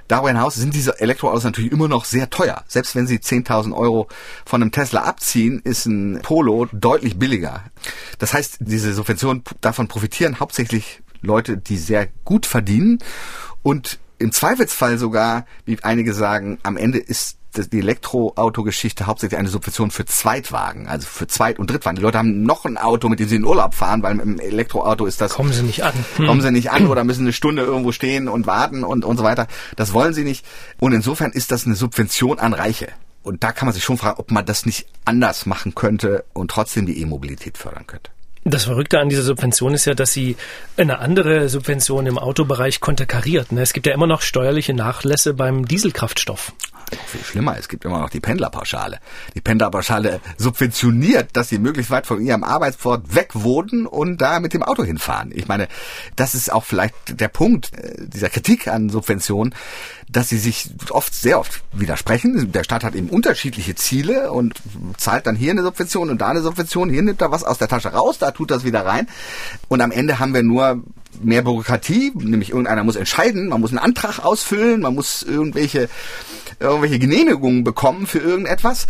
Darüber 0.08 0.28
hinaus 0.28 0.56
sind 0.56 0.74
diese 0.74 1.00
Elektroautos 1.00 1.44
natürlich 1.44 1.70
immer 1.70 1.88
noch 1.88 2.04
sehr 2.04 2.30
teuer. 2.30 2.64
Selbst 2.66 2.96
wenn 2.96 3.06
sie 3.06 3.18
10.000 3.18 3.72
Euro 3.72 4.08
von 4.44 4.60
einem 4.60 4.72
Tesla 4.72 5.02
abziehen, 5.02 5.60
ist 5.62 5.86
ein 5.86 6.20
Polo 6.22 6.66
deutlich 6.72 7.18
billiger. 7.18 7.64
Das 8.18 8.34
heißt, 8.34 8.58
diese 8.60 8.92
Subventionen 8.92 9.44
davon 9.60 9.86
profitieren 9.88 10.40
hauptsächlich 10.40 11.02
Leute, 11.22 11.56
die 11.56 11.76
sehr 11.76 12.08
gut 12.24 12.46
verdienen 12.46 12.98
und 13.62 13.98
im 14.18 14.32
Zweifelsfall 14.32 14.98
sogar, 14.98 15.46
wie 15.64 15.82
einige 15.82 16.12
sagen, 16.12 16.58
am 16.62 16.76
Ende 16.76 16.98
ist 16.98 17.39
die 17.52 17.78
Elektroautogeschichte 17.78 19.06
hauptsächlich 19.06 19.38
eine 19.38 19.48
Subvention 19.48 19.90
für 19.90 20.04
Zweitwagen, 20.04 20.88
also 20.88 21.06
für 21.06 21.26
Zweit- 21.26 21.58
und 21.58 21.70
Drittwagen. 21.70 21.96
Die 21.96 22.02
Leute 22.02 22.18
haben 22.18 22.42
noch 22.42 22.64
ein 22.64 22.76
Auto, 22.76 23.08
mit 23.08 23.20
dem 23.20 23.28
sie 23.28 23.36
in 23.36 23.44
Urlaub 23.44 23.74
fahren, 23.74 24.02
weil 24.02 24.18
im 24.20 24.38
Elektroauto 24.38 25.06
ist 25.06 25.20
das... 25.20 25.32
Kommen 25.32 25.52
sie 25.52 25.62
nicht 25.62 25.82
an. 25.82 25.92
Hm. 26.16 26.26
Kommen 26.26 26.40
sie 26.40 26.50
nicht 26.50 26.70
an 26.70 26.86
oder 26.86 27.04
müssen 27.04 27.22
eine 27.22 27.32
Stunde 27.32 27.62
irgendwo 27.62 27.92
stehen 27.92 28.28
und 28.28 28.46
warten 28.46 28.84
und, 28.84 29.04
und 29.04 29.16
so 29.16 29.24
weiter. 29.24 29.46
Das 29.76 29.92
wollen 29.92 30.14
sie 30.14 30.24
nicht. 30.24 30.44
Und 30.78 30.92
insofern 30.92 31.32
ist 31.32 31.50
das 31.50 31.66
eine 31.66 31.74
Subvention 31.74 32.38
an 32.38 32.54
Reiche. 32.54 32.88
Und 33.22 33.44
da 33.44 33.52
kann 33.52 33.66
man 33.66 33.74
sich 33.74 33.84
schon 33.84 33.98
fragen, 33.98 34.18
ob 34.18 34.30
man 34.30 34.46
das 34.46 34.64
nicht 34.64 34.86
anders 35.04 35.44
machen 35.44 35.74
könnte 35.74 36.24
und 36.32 36.50
trotzdem 36.50 36.86
die 36.86 37.00
E-Mobilität 37.02 37.58
fördern 37.58 37.86
könnte. 37.86 38.10
Das 38.44 38.64
Verrückte 38.64 38.98
an 38.98 39.10
dieser 39.10 39.22
Subvention 39.22 39.74
ist 39.74 39.84
ja, 39.84 39.92
dass 39.92 40.14
sie 40.14 40.36
eine 40.78 40.98
andere 40.98 41.50
Subvention 41.50 42.06
im 42.06 42.16
Autobereich 42.16 42.80
konterkariert. 42.80 43.52
Ne? 43.52 43.60
Es 43.60 43.74
gibt 43.74 43.86
ja 43.86 43.92
immer 43.92 44.06
noch 44.06 44.22
steuerliche 44.22 44.72
Nachlässe 44.72 45.34
beim 45.34 45.68
Dieselkraftstoff 45.68 46.54
viel 47.06 47.22
schlimmer, 47.22 47.56
es 47.58 47.68
gibt 47.68 47.84
immer 47.84 47.98
noch 48.00 48.10
die 48.10 48.20
Pendlerpauschale. 48.20 48.98
Die 49.34 49.40
Pendlerpauschale 49.40 50.20
subventioniert, 50.36 51.30
dass 51.34 51.48
sie 51.48 51.58
möglichst 51.58 51.90
weit 51.90 52.06
von 52.06 52.20
ihrem 52.20 52.44
Arbeitsort 52.44 53.14
weg 53.14 53.30
wohnen 53.34 53.86
und 53.86 54.18
da 54.18 54.40
mit 54.40 54.54
dem 54.54 54.62
Auto 54.62 54.84
hinfahren. 54.84 55.30
Ich 55.34 55.48
meine, 55.48 55.68
das 56.16 56.34
ist 56.34 56.52
auch 56.52 56.64
vielleicht 56.64 56.94
der 57.20 57.28
Punkt 57.28 57.76
äh, 57.76 57.94
dieser 57.98 58.28
Kritik 58.28 58.68
an 58.68 58.88
Subventionen, 58.88 59.54
dass 60.12 60.28
sie 60.28 60.38
sich 60.38 60.70
oft, 60.90 61.14
sehr 61.14 61.38
oft 61.38 61.62
widersprechen. 61.72 62.52
Der 62.52 62.64
Staat 62.64 62.84
hat 62.84 62.94
eben 62.94 63.08
unterschiedliche 63.08 63.74
Ziele 63.74 64.32
und 64.32 64.54
zahlt 64.96 65.26
dann 65.26 65.36
hier 65.36 65.52
eine 65.52 65.62
Subvention 65.62 66.10
und 66.10 66.20
da 66.20 66.28
eine 66.28 66.42
Subvention. 66.42 66.90
Hier 66.90 67.02
nimmt 67.02 67.20
er 67.20 67.30
was 67.30 67.44
aus 67.44 67.58
der 67.58 67.68
Tasche 67.68 67.88
raus, 67.88 68.18
da 68.18 68.30
tut 68.30 68.50
das 68.50 68.64
wieder 68.64 68.84
rein. 68.84 69.08
Und 69.68 69.80
am 69.80 69.92
Ende 69.92 70.18
haben 70.18 70.34
wir 70.34 70.42
nur 70.42 70.82
mehr 71.22 71.42
Bürokratie, 71.42 72.12
nämlich 72.14 72.50
irgendeiner 72.50 72.84
muss 72.84 72.96
entscheiden, 72.96 73.48
man 73.48 73.60
muss 73.60 73.70
einen 73.70 73.78
Antrag 73.78 74.20
ausfüllen, 74.20 74.80
man 74.80 74.94
muss 74.94 75.22
irgendwelche 75.22 75.88
irgendwelche 76.58 76.98
Genehmigungen 76.98 77.64
bekommen 77.64 78.06
für 78.06 78.18
irgendetwas 78.18 78.86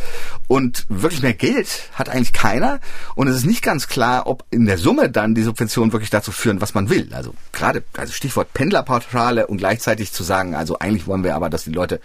und 0.49 0.87
wirklich 0.89 1.23
mehr 1.23 1.35
Geld 1.35 1.89
hat 1.95 2.09
eigentlich 2.09 2.33
keiner 2.33 2.81
und 3.15 3.29
es 3.29 3.37
ist 3.37 3.47
nicht 3.47 3.63
ganz 3.63 3.87
klar, 3.87 4.27
ob 4.27 4.45
in 4.51 4.67
der 4.67 4.77
Summe 4.77 5.09
dann 5.09 5.35
die 5.35 5.43
Subventionen 5.43 5.93
wirklich 5.93 6.11
dazu 6.11 6.33
führen, 6.33 6.61
was 6.61 6.75
man 6.75 6.91
will. 6.91 7.09
Also 7.15 7.35
gerade 7.53 7.85
also 7.97 8.13
Stichwort 8.13 8.53
Pendlerpauschale 8.53 9.47
und 9.47 9.59
gleichzeitig 9.59 10.13
zu 10.13 10.25
sagen, 10.25 10.55
also 10.55 10.79
eigentlich 10.81 11.07
wollen 11.11 11.25
wir 11.25 11.35
aber, 11.35 11.51
dass 11.51 11.65
die 11.65 11.73
Leute 11.73 12.01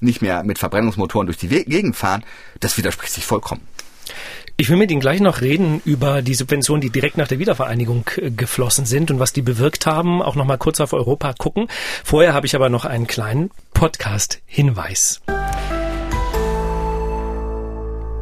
nicht 0.00 0.22
mehr 0.22 0.42
mit 0.42 0.58
Verbrennungsmotoren 0.58 1.26
durch 1.26 1.38
die 1.38 1.48
Gegend 1.48 1.94
fahren, 1.94 2.24
das 2.58 2.76
widerspricht 2.76 3.12
sich 3.12 3.24
vollkommen. 3.24 3.62
Ich 4.58 4.70
will 4.70 4.78
mit 4.78 4.90
Ihnen 4.90 5.00
gleich 5.00 5.20
noch 5.20 5.42
reden 5.42 5.82
über 5.84 6.22
die 6.22 6.34
Subventionen, 6.34 6.80
die 6.80 6.88
direkt 6.88 7.18
nach 7.18 7.28
der 7.28 7.38
Wiedervereinigung 7.38 8.08
äh, 8.16 8.30
geflossen 8.30 8.86
sind 8.86 9.10
und 9.10 9.20
was 9.20 9.34
die 9.34 9.42
bewirkt 9.42 9.84
haben. 9.84 10.22
Auch 10.22 10.34
noch 10.34 10.46
mal 10.46 10.56
kurz 10.56 10.80
auf 10.80 10.94
Europa 10.94 11.34
gucken. 11.34 11.68
Vorher 12.02 12.32
habe 12.32 12.46
ich 12.46 12.56
aber 12.56 12.70
noch 12.70 12.86
einen 12.86 13.06
kleinen 13.06 13.50
Podcast-Hinweis. 13.74 15.20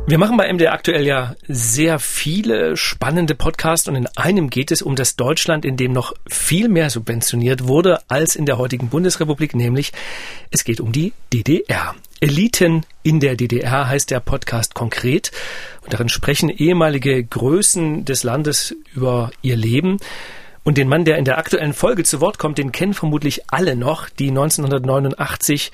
Wir 0.07 0.19
machen 0.19 0.37
bei 0.37 0.53
MDR 0.53 0.75
aktuell 0.75 1.07
ja 1.07 1.35
sehr 1.49 1.99
viele 1.99 2.77
spannende 2.77 3.35
Podcasts 3.35 3.89
und 3.89 3.95
in 3.97 4.07
einem 4.17 4.51
geht 4.51 4.71
es 4.71 4.83
um 4.83 4.97
das 4.97 5.17
Deutschland, 5.17 5.65
in 5.65 5.79
dem 5.79 5.93
noch 5.93 6.13
viel 6.29 6.69
mehr 6.69 6.91
subventioniert 6.91 7.67
wurde 7.67 8.03
als 8.09 8.37
in 8.37 8.45
der 8.45 8.59
heutigen 8.59 8.91
Bundesrepublik, 8.91 9.55
nämlich 9.55 9.93
es 10.51 10.65
geht 10.65 10.81
um 10.81 10.93
die 10.93 11.15
DDR. 11.33 11.95
Eliten 12.21 12.85
in 13.03 13.19
der 13.19 13.35
DDR 13.35 13.89
heißt 13.89 14.11
der 14.11 14.21
Podcast 14.21 14.75
konkret 14.75 15.33
und 15.81 15.95
darin 15.95 16.11
sprechen 16.11 16.51
ehemalige 16.51 17.25
Größen 17.25 18.05
des 18.05 18.25
Landes 18.25 18.77
über 18.95 19.31
ihr 19.41 19.57
Leben. 19.57 20.01
Und 20.65 20.79
den 20.79 20.89
Mann, 20.89 21.05
der 21.05 21.19
in 21.19 21.27
der 21.27 21.37
aktuellen 21.37 21.75
Folge 21.75 22.05
zu 22.05 22.23
Wort 22.23 22.39
kommt, 22.39 22.57
den 22.57 22.73
kennen 22.73 22.95
vermutlich 22.95 23.43
alle 23.49 23.77
noch, 23.77 24.09
die 24.09 24.31
1989 24.31 25.71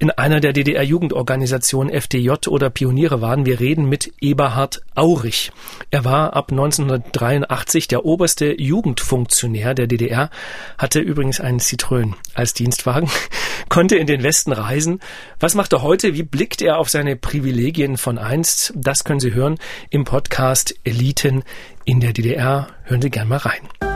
in 0.00 0.10
einer 0.10 0.40
der 0.40 0.52
DDR-Jugendorganisationen 0.52 1.92
FDJ 1.92 2.48
oder 2.48 2.68
Pioniere 2.68 3.20
waren. 3.20 3.46
Wir 3.46 3.60
reden 3.60 3.88
mit 3.88 4.12
Eberhard 4.20 4.82
Aurich. 4.96 5.52
Er 5.92 6.04
war 6.04 6.34
ab 6.34 6.50
1983 6.50 7.86
der 7.86 8.04
oberste 8.04 8.60
Jugendfunktionär 8.60 9.74
der 9.74 9.86
DDR, 9.86 10.28
hatte 10.76 10.98
übrigens 10.98 11.40
einen 11.40 11.60
Citroën 11.60 12.14
als 12.34 12.52
Dienstwagen, 12.52 13.08
konnte 13.68 13.94
in 13.94 14.08
den 14.08 14.24
Westen 14.24 14.50
reisen. 14.50 14.98
Was 15.38 15.54
macht 15.54 15.72
er 15.72 15.82
heute? 15.82 16.14
Wie 16.14 16.24
blickt 16.24 16.62
er 16.62 16.78
auf 16.78 16.90
seine 16.90 17.14
Privilegien 17.14 17.96
von 17.96 18.18
einst? 18.18 18.72
Das 18.74 19.04
können 19.04 19.20
Sie 19.20 19.34
hören 19.34 19.58
im 19.90 20.02
Podcast 20.02 20.74
Eliten 20.82 21.44
in 21.84 22.00
der 22.00 22.12
DDR. 22.12 22.66
Hören 22.82 23.02
Sie 23.02 23.10
gern 23.10 23.28
mal 23.28 23.36
rein. 23.38 23.91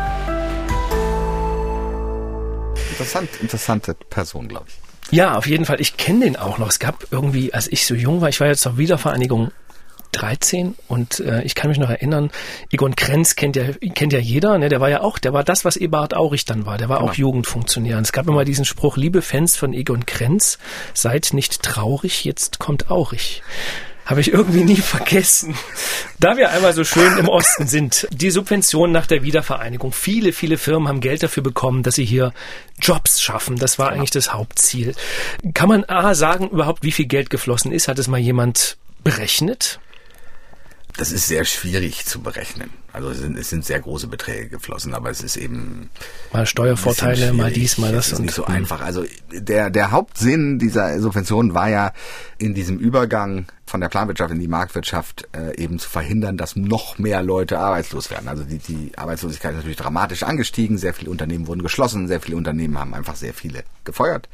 Interessant, 2.99 3.29
interessante 3.43 3.95
Person, 4.09 4.49
glaube 4.49 4.67
ich. 4.69 4.75
Ja, 5.11 5.37
auf 5.37 5.47
jeden 5.47 5.67
Fall. 5.67 5.81
Ich 5.83 5.99
kenne 5.99 6.25
den 6.25 6.37
auch 6.37 6.57
noch. 6.57 6.69
Es 6.69 6.79
gab 6.79 7.07
irgendwie, 7.11 7.53
als 7.53 7.71
ich 7.71 7.87
so 7.87 7.95
jung 7.95 8.23
war, 8.23 8.31
ich 8.31 8.41
war 8.41 8.49
jetzt 8.49 8.67
auf 8.67 8.79
Wiedervereinigung 8.79 9.53
13 10.12 10.75
und 10.88 11.21
äh, 11.21 11.43
ich 11.43 11.55
kann 11.55 11.69
mich 11.69 11.79
noch 11.79 11.91
erinnern, 11.91 12.31
Egon 12.73 12.97
Krenz 12.97 13.37
kennt 13.37 13.57
ja, 13.57 13.65
kennt 13.95 14.15
ja 14.15 14.19
jeder, 14.19 14.57
ne? 14.57 14.71
der 14.71 14.81
war 14.81 14.88
ja 14.88 15.03
auch, 15.03 15.19
der 15.19 15.35
war 15.35 15.45
das, 15.45 15.67
was 15.67 15.76
Eberhard 15.76 16.15
Aurich 16.15 16.47
dann 16.47 16.65
war, 16.65 16.79
der 16.79 16.88
war 16.88 17.00
genau. 17.00 17.11
auch 17.11 17.15
Jugendfunktionär. 17.15 17.99
Und 17.99 18.05
es 18.05 18.12
gab 18.12 18.26
immer 18.26 18.47
diesen 18.47 18.65
Spruch, 18.65 18.97
liebe 18.97 19.21
Fans 19.21 19.57
von 19.57 19.75
Egon 19.75 20.07
Krenz, 20.07 20.59
seid 20.95 21.35
nicht 21.35 21.62
traurig, 21.62 22.25
jetzt 22.25 22.59
kommt 22.59 22.91
Aurich 22.91 23.43
habe 24.06 24.20
ich 24.20 24.32
irgendwie 24.32 24.64
nie 24.64 24.76
vergessen. 24.80 25.54
Da 26.18 26.36
wir 26.36 26.50
einmal 26.50 26.72
so 26.72 26.84
schön 26.84 27.18
im 27.18 27.28
Osten 27.28 27.66
sind, 27.66 28.08
die 28.12 28.30
Subventionen 28.30 28.92
nach 28.92 29.06
der 29.06 29.22
Wiedervereinigung. 29.22 29.92
Viele, 29.92 30.32
viele 30.32 30.56
Firmen 30.56 30.88
haben 30.88 31.00
Geld 31.00 31.22
dafür 31.22 31.42
bekommen, 31.42 31.82
dass 31.82 31.96
sie 31.96 32.04
hier 32.04 32.32
Jobs 32.80 33.20
schaffen. 33.20 33.56
Das 33.56 33.78
war 33.78 33.90
eigentlich 33.90 34.12
das 34.12 34.32
Hauptziel. 34.32 34.94
Kann 35.52 35.68
man 35.68 35.84
A 35.84 36.14
sagen 36.14 36.48
überhaupt, 36.48 36.84
wie 36.84 36.92
viel 36.92 37.06
Geld 37.06 37.28
geflossen 37.28 37.72
ist? 37.72 37.88
Hat 37.88 37.98
es 37.98 38.08
mal 38.08 38.18
jemand 38.18 38.78
berechnet? 39.02 39.80
Das 40.96 41.12
ist 41.12 41.28
sehr 41.28 41.44
schwierig 41.44 42.06
zu 42.06 42.22
berechnen. 42.22 42.70
Also 42.97 43.11
es 43.11 43.19
sind, 43.19 43.37
es 43.37 43.50
sind 43.50 43.62
sehr 43.62 43.79
große 43.79 44.07
Beträge 44.07 44.49
geflossen, 44.49 44.95
aber 44.95 45.11
es 45.11 45.21
ist 45.21 45.37
eben 45.37 45.91
mal 46.33 46.47
Steuervorteile, 46.47 47.35
mal 47.35 47.53
dies, 47.53 47.76
mal 47.76 47.93
das. 47.93 48.07
Es 48.07 48.12
ist 48.15 48.19
nicht 48.21 48.33
so 48.33 48.47
hm. 48.47 48.55
einfach. 48.55 48.81
Also 48.81 49.05
der 49.31 49.69
der 49.69 49.91
Hauptsinn 49.91 50.59
dieser 50.59 50.99
Subventionen 50.99 51.53
war 51.53 51.69
ja 51.69 51.93
in 52.38 52.55
diesem 52.55 52.79
Übergang 52.79 53.49
von 53.67 53.83
der 53.83 53.88
Planwirtschaft 53.88 54.33
in 54.33 54.41
die 54.41 54.49
Marktwirtschaft 54.49 55.29
äh, 55.37 55.62
eben 55.62 55.79
zu 55.79 55.91
verhindern, 55.91 56.38
dass 56.38 56.57
noch 56.57 56.99
mehr 56.99 57.21
Leute 57.23 57.59
arbeitslos 57.59 58.11
werden. 58.11 58.29
Also 58.29 58.45
die, 58.45 58.59
die 58.59 58.93
Arbeitslosigkeit 58.97 59.50
ist 59.50 59.57
natürlich 59.59 59.76
dramatisch 59.76 60.23
angestiegen, 60.23 60.79
sehr 60.79 60.95
viele 60.95 61.11
Unternehmen 61.11 61.49
wurden 61.49 61.62
geschlossen, 61.62 62.09
sehr 62.09 62.23
viele 62.23 62.38
Unternehmen 62.38 62.79
haben 62.79 62.95
einfach 62.95 63.17
sehr 63.17 63.35
viele 63.35 63.65
gefeuert. 63.85 64.31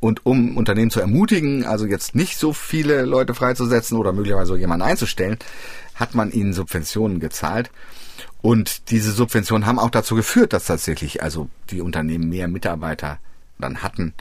Und 0.00 0.26
um 0.26 0.56
Unternehmen 0.56 0.90
zu 0.90 0.98
ermutigen, 0.98 1.66
also 1.66 1.86
jetzt 1.86 2.16
nicht 2.16 2.36
so 2.36 2.52
viele 2.52 3.02
Leute 3.02 3.34
freizusetzen 3.34 3.96
oder 3.96 4.12
möglicherweise 4.12 4.56
jemanden 4.56 4.86
einzustellen, 4.86 5.38
hat 5.94 6.14
man 6.14 6.32
ihnen 6.32 6.52
Subventionen 6.52 7.20
gezahlt. 7.20 7.70
Und 8.42 8.90
diese 8.90 9.12
Subventionen 9.12 9.66
haben 9.66 9.78
auch 9.78 9.90
dazu 9.90 10.16
geführt, 10.16 10.52
dass 10.52 10.66
tatsächlich 10.66 11.22
also 11.22 11.48
die 11.70 11.80
Unternehmen 11.80 12.28
mehr 12.28 12.48
Mitarbeiter 12.48 13.18
dann 13.58 13.82
hatten, 13.82 14.14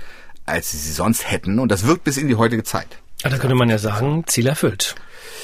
als 0.46 0.72
sie 0.72 0.92
sonst 0.92 1.30
hätten. 1.30 1.60
Und 1.60 1.72
das 1.72 1.86
wirkt 1.86 2.04
bis 2.04 2.18
in 2.18 2.28
die 2.28 2.36
heutige 2.36 2.64
Zeit. 2.64 2.88
Ja, 3.24 3.30
da 3.30 3.38
könnte 3.38 3.56
man 3.56 3.70
ja 3.70 3.80
sagen, 3.80 4.24
Ziel 4.28 4.48
erfüllt. 4.48 4.96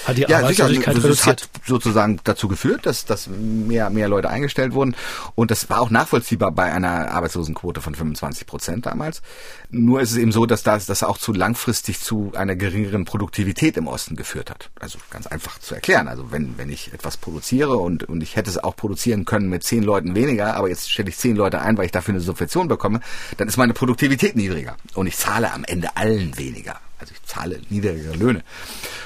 Hat 0.07 0.17
die 0.17 0.21
ja, 0.21 0.37
Arbeitslosigkeit 0.37 0.95
sicher, 0.95 1.07
das 1.09 1.25
hat 1.25 1.49
sozusagen 1.65 2.19
dazu 2.23 2.47
geführt, 2.47 2.85
dass, 2.85 3.03
dass 3.03 3.27
mehr, 3.27 3.89
mehr 3.89 4.07
Leute 4.07 4.29
eingestellt 4.29 4.73
wurden. 4.73 4.95
Und 5.35 5.51
das 5.51 5.69
war 5.69 5.81
auch 5.81 5.89
nachvollziehbar 5.89 6.51
bei 6.51 6.71
einer 6.71 7.11
Arbeitslosenquote 7.11 7.81
von 7.81 7.93
25 7.93 8.47
Prozent 8.47 8.85
damals. 8.85 9.21
Nur 9.69 9.99
ist 9.99 10.11
es 10.11 10.17
eben 10.17 10.31
so, 10.31 10.45
dass 10.45 10.63
das, 10.63 10.85
das 10.85 11.03
auch 11.03 11.17
zu 11.17 11.33
langfristig 11.33 11.99
zu 11.99 12.31
einer 12.35 12.55
geringeren 12.55 13.03
Produktivität 13.03 13.75
im 13.75 13.87
Osten 13.87 14.15
geführt 14.15 14.49
hat. 14.49 14.69
Also 14.79 14.97
ganz 15.09 15.27
einfach 15.27 15.59
zu 15.59 15.75
erklären. 15.75 16.07
Also 16.07 16.31
wenn, 16.31 16.57
wenn 16.57 16.69
ich 16.69 16.93
etwas 16.93 17.17
produziere 17.17 17.75
und, 17.75 18.05
und 18.05 18.23
ich 18.23 18.37
hätte 18.37 18.49
es 18.49 18.57
auch 18.57 18.77
produzieren 18.77 19.25
können 19.25 19.49
mit 19.49 19.63
zehn 19.63 19.83
Leuten 19.83 20.15
weniger, 20.15 20.55
aber 20.55 20.69
jetzt 20.69 20.89
stelle 20.89 21.09
ich 21.09 21.17
zehn 21.17 21.35
Leute 21.35 21.59
ein, 21.59 21.77
weil 21.77 21.85
ich 21.85 21.91
dafür 21.91 22.13
eine 22.13 22.21
Subvention 22.21 22.69
bekomme, 22.69 23.01
dann 23.35 23.49
ist 23.49 23.57
meine 23.57 23.73
Produktivität 23.73 24.37
niedriger. 24.37 24.77
Und 24.93 25.07
ich 25.07 25.17
zahle 25.17 25.51
am 25.51 25.65
Ende 25.65 25.97
allen 25.97 26.37
weniger. 26.37 26.79
Also 26.99 27.13
ich 27.13 27.23
zahle 27.23 27.59
niedrigere 27.69 28.15
Löhne. 28.15 28.43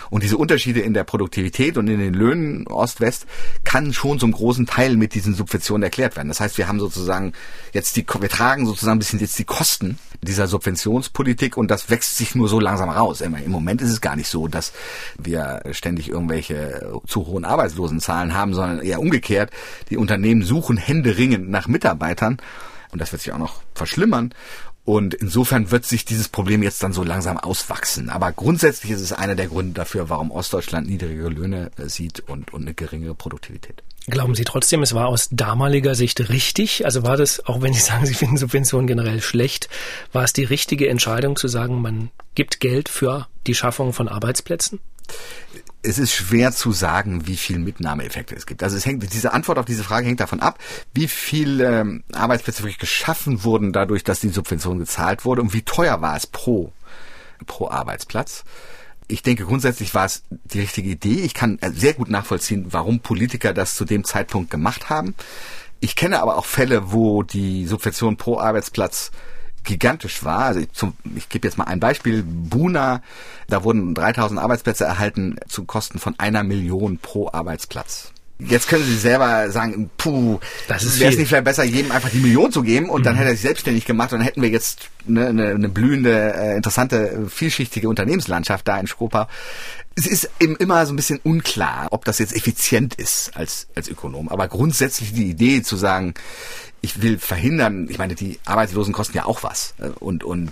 Und 0.09 0.23
diese 0.23 0.37
Unterschiede 0.37 0.79
in 0.79 0.93
der 0.93 1.03
Produktivität 1.03 1.77
und 1.77 1.87
in 1.87 1.99
den 1.99 2.13
Löhnen 2.13 2.67
Ost-West 2.67 3.25
kann 3.63 3.93
schon 3.93 4.19
zum 4.19 4.31
großen 4.31 4.65
Teil 4.65 4.95
mit 4.95 5.13
diesen 5.13 5.35
Subventionen 5.35 5.83
erklärt 5.83 6.15
werden. 6.15 6.29
Das 6.29 6.39
heißt, 6.39 6.57
wir 6.57 6.67
haben 6.67 6.79
sozusagen 6.79 7.33
jetzt 7.73 7.97
die, 7.97 8.05
wir 8.07 8.29
tragen 8.29 8.65
sozusagen 8.65 8.97
ein 8.97 8.99
bisschen 8.99 9.19
jetzt 9.19 9.37
die 9.39 9.43
Kosten 9.43 9.99
dieser 10.21 10.47
Subventionspolitik 10.47 11.57
und 11.57 11.69
das 11.69 11.89
wächst 11.89 12.17
sich 12.17 12.35
nur 12.35 12.47
so 12.47 12.59
langsam 12.59 12.89
raus. 12.89 13.21
Im 13.21 13.51
Moment 13.51 13.81
ist 13.81 13.89
es 13.89 14.01
gar 14.01 14.15
nicht 14.15 14.29
so, 14.29 14.47
dass 14.47 14.71
wir 15.17 15.61
ständig 15.71 16.09
irgendwelche 16.09 16.93
zu 17.07 17.25
hohen 17.25 17.43
Arbeitslosenzahlen 17.43 18.33
haben, 18.33 18.53
sondern 18.53 18.81
eher 18.81 18.99
umgekehrt. 18.99 19.51
Die 19.89 19.97
Unternehmen 19.97 20.43
suchen 20.43 20.77
händeringend 20.77 21.49
nach 21.49 21.67
Mitarbeitern 21.67 22.37
und 22.91 22.99
das 22.99 23.11
wird 23.11 23.21
sich 23.21 23.31
auch 23.33 23.37
noch 23.37 23.61
verschlimmern. 23.73 24.33
Und 24.83 25.13
insofern 25.13 25.69
wird 25.69 25.85
sich 25.85 26.05
dieses 26.05 26.27
Problem 26.27 26.63
jetzt 26.63 26.81
dann 26.81 26.91
so 26.91 27.03
langsam 27.03 27.37
auswachsen. 27.37 28.09
Aber 28.09 28.31
grundsätzlich 28.31 28.91
ist 28.91 29.01
es 29.01 29.13
einer 29.13 29.35
der 29.35 29.47
Gründe 29.47 29.73
dafür, 29.73 30.09
warum 30.09 30.31
Ostdeutschland 30.31 30.87
niedrigere 30.87 31.29
Löhne 31.29 31.71
äh, 31.77 31.87
sieht 31.87 32.21
und, 32.21 32.51
und 32.53 32.63
eine 32.63 32.73
geringere 32.73 33.13
Produktivität. 33.13 33.83
Glauben 34.07 34.33
Sie 34.33 34.43
trotzdem, 34.43 34.81
es 34.81 34.95
war 34.95 35.07
aus 35.07 35.29
damaliger 35.31 35.93
Sicht 35.93 36.29
richtig? 36.29 36.85
Also 36.85 37.03
war 37.03 37.17
das, 37.17 37.45
auch 37.45 37.61
wenn 37.61 37.73
Sie 37.73 37.79
sagen, 37.81 38.05
Sie 38.07 38.15
finden 38.15 38.37
Subventionen 38.37 38.87
generell 38.87 39.21
schlecht, 39.21 39.69
war 40.11 40.23
es 40.23 40.33
die 40.33 40.43
richtige 40.43 40.89
Entscheidung 40.89 41.35
zu 41.35 41.47
sagen, 41.47 41.81
man 41.81 42.09
gibt 42.33 42.59
Geld 42.59 42.89
für 42.89 43.27
die 43.45 43.53
Schaffung 43.55 43.93
von 43.93 44.07
Arbeitsplätzen? 44.07 44.79
Es 45.83 45.97
ist 45.97 46.13
schwer 46.13 46.51
zu 46.51 46.71
sagen, 46.71 47.27
wie 47.27 47.37
viel 47.37 47.57
Mitnahmeeffekte 47.57 48.35
es 48.35 48.45
gibt. 48.45 48.61
Also 48.63 48.77
es 48.77 48.85
hängt, 48.85 49.13
diese 49.13 49.33
Antwort 49.33 49.57
auf 49.57 49.65
diese 49.65 49.83
Frage 49.83 50.07
hängt 50.07 50.19
davon 50.19 50.39
ab, 50.39 50.59
wie 50.93 51.07
viel 51.07 51.61
ähm, 51.61 52.03
Arbeitsplätze 52.13 52.61
wirklich 52.61 52.77
geschaffen 52.77 53.43
wurden 53.43 53.73
dadurch, 53.73 54.03
dass 54.03 54.19
die 54.19 54.29
Subvention 54.29 54.79
gezahlt 54.79 55.25
wurde 55.25 55.41
und 55.41 55.53
wie 55.53 55.63
teuer 55.63 56.01
war 56.01 56.15
es 56.15 56.27
pro, 56.27 56.71
pro 57.47 57.69
Arbeitsplatz. 57.69 58.43
Ich 59.07 59.23
denke, 59.23 59.45
grundsätzlich 59.45 59.93
war 59.93 60.05
es 60.05 60.23
die 60.29 60.59
richtige 60.59 60.89
Idee. 60.89 61.21
Ich 61.21 61.33
kann 61.33 61.57
äh, 61.59 61.71
sehr 61.71 61.93
gut 61.93 62.09
nachvollziehen, 62.09 62.67
warum 62.69 62.99
Politiker 62.99 63.53
das 63.53 63.75
zu 63.75 63.83
dem 63.83 64.03
Zeitpunkt 64.03 64.51
gemacht 64.51 64.89
haben. 64.89 65.15
Ich 65.79 65.95
kenne 65.95 66.21
aber 66.21 66.37
auch 66.37 66.45
Fälle, 66.45 66.91
wo 66.91 67.23
die 67.23 67.65
Subvention 67.65 68.17
pro 68.17 68.39
Arbeitsplatz 68.39 69.11
gigantisch 69.63 70.23
war. 70.23 70.45
Also 70.45 70.59
ich, 70.61 70.71
zum, 70.71 70.93
ich 71.15 71.29
gebe 71.29 71.47
jetzt 71.47 71.57
mal 71.57 71.65
ein 71.65 71.79
Beispiel. 71.79 72.23
Buna, 72.23 73.01
da 73.47 73.63
wurden 73.63 73.93
3000 73.93 74.39
Arbeitsplätze 74.39 74.85
erhalten 74.85 75.37
zu 75.47 75.65
Kosten 75.65 75.99
von 75.99 76.15
einer 76.17 76.43
Million 76.43 76.97
pro 76.97 77.29
Arbeitsplatz. 77.31 78.11
Jetzt 78.47 78.67
können 78.67 78.83
Sie 78.83 78.97
selber 78.97 79.51
sagen, 79.51 79.91
puh, 79.97 80.39
das 80.67 80.83
ist 80.83 80.99
wäre 80.99 81.11
es 81.11 81.17
nicht 81.17 81.27
vielleicht 81.27 81.43
besser, 81.43 81.63
jedem 81.63 81.91
einfach 81.91 82.09
die 82.09 82.17
Million 82.17 82.51
zu 82.51 82.63
geben 82.63 82.89
und 82.89 83.01
mhm. 83.01 83.05
dann 83.05 83.15
hätte 83.15 83.29
er 83.29 83.35
sich 83.35 83.41
selbstständig 83.41 83.85
gemacht 83.85 84.13
und 84.13 84.19
dann 84.19 84.25
hätten 84.25 84.41
wir 84.41 84.49
jetzt 84.49 84.89
eine, 85.07 85.27
eine, 85.27 85.49
eine 85.49 85.69
blühende, 85.69 86.33
äh, 86.33 86.55
interessante, 86.55 87.27
vielschichtige 87.29 87.87
Unternehmenslandschaft 87.87 88.67
da 88.67 88.79
in 88.79 88.87
Schkopau. 88.87 89.27
Es 89.93 90.07
ist 90.07 90.29
eben 90.39 90.55
immer 90.55 90.85
so 90.87 90.93
ein 90.93 90.95
bisschen 90.95 91.19
unklar, 91.21 91.89
ob 91.91 92.05
das 92.05 92.17
jetzt 92.17 92.35
effizient 92.35 92.95
ist 92.95 93.31
als, 93.35 93.67
als 93.75 93.89
Ökonom. 93.89 94.29
Aber 94.29 94.47
grundsätzlich 94.47 95.13
die 95.13 95.29
Idee 95.29 95.61
zu 95.61 95.75
sagen, 95.75 96.15
ich 96.81 97.01
will 97.01 97.19
verhindern, 97.19 97.87
ich 97.89 97.97
meine, 97.97 98.15
die 98.15 98.39
Arbeitslosen 98.45 98.93
kosten 98.93 99.17
ja 99.17 99.25
auch 99.25 99.43
was. 99.43 99.75
Und, 99.99 100.23
und 100.23 100.51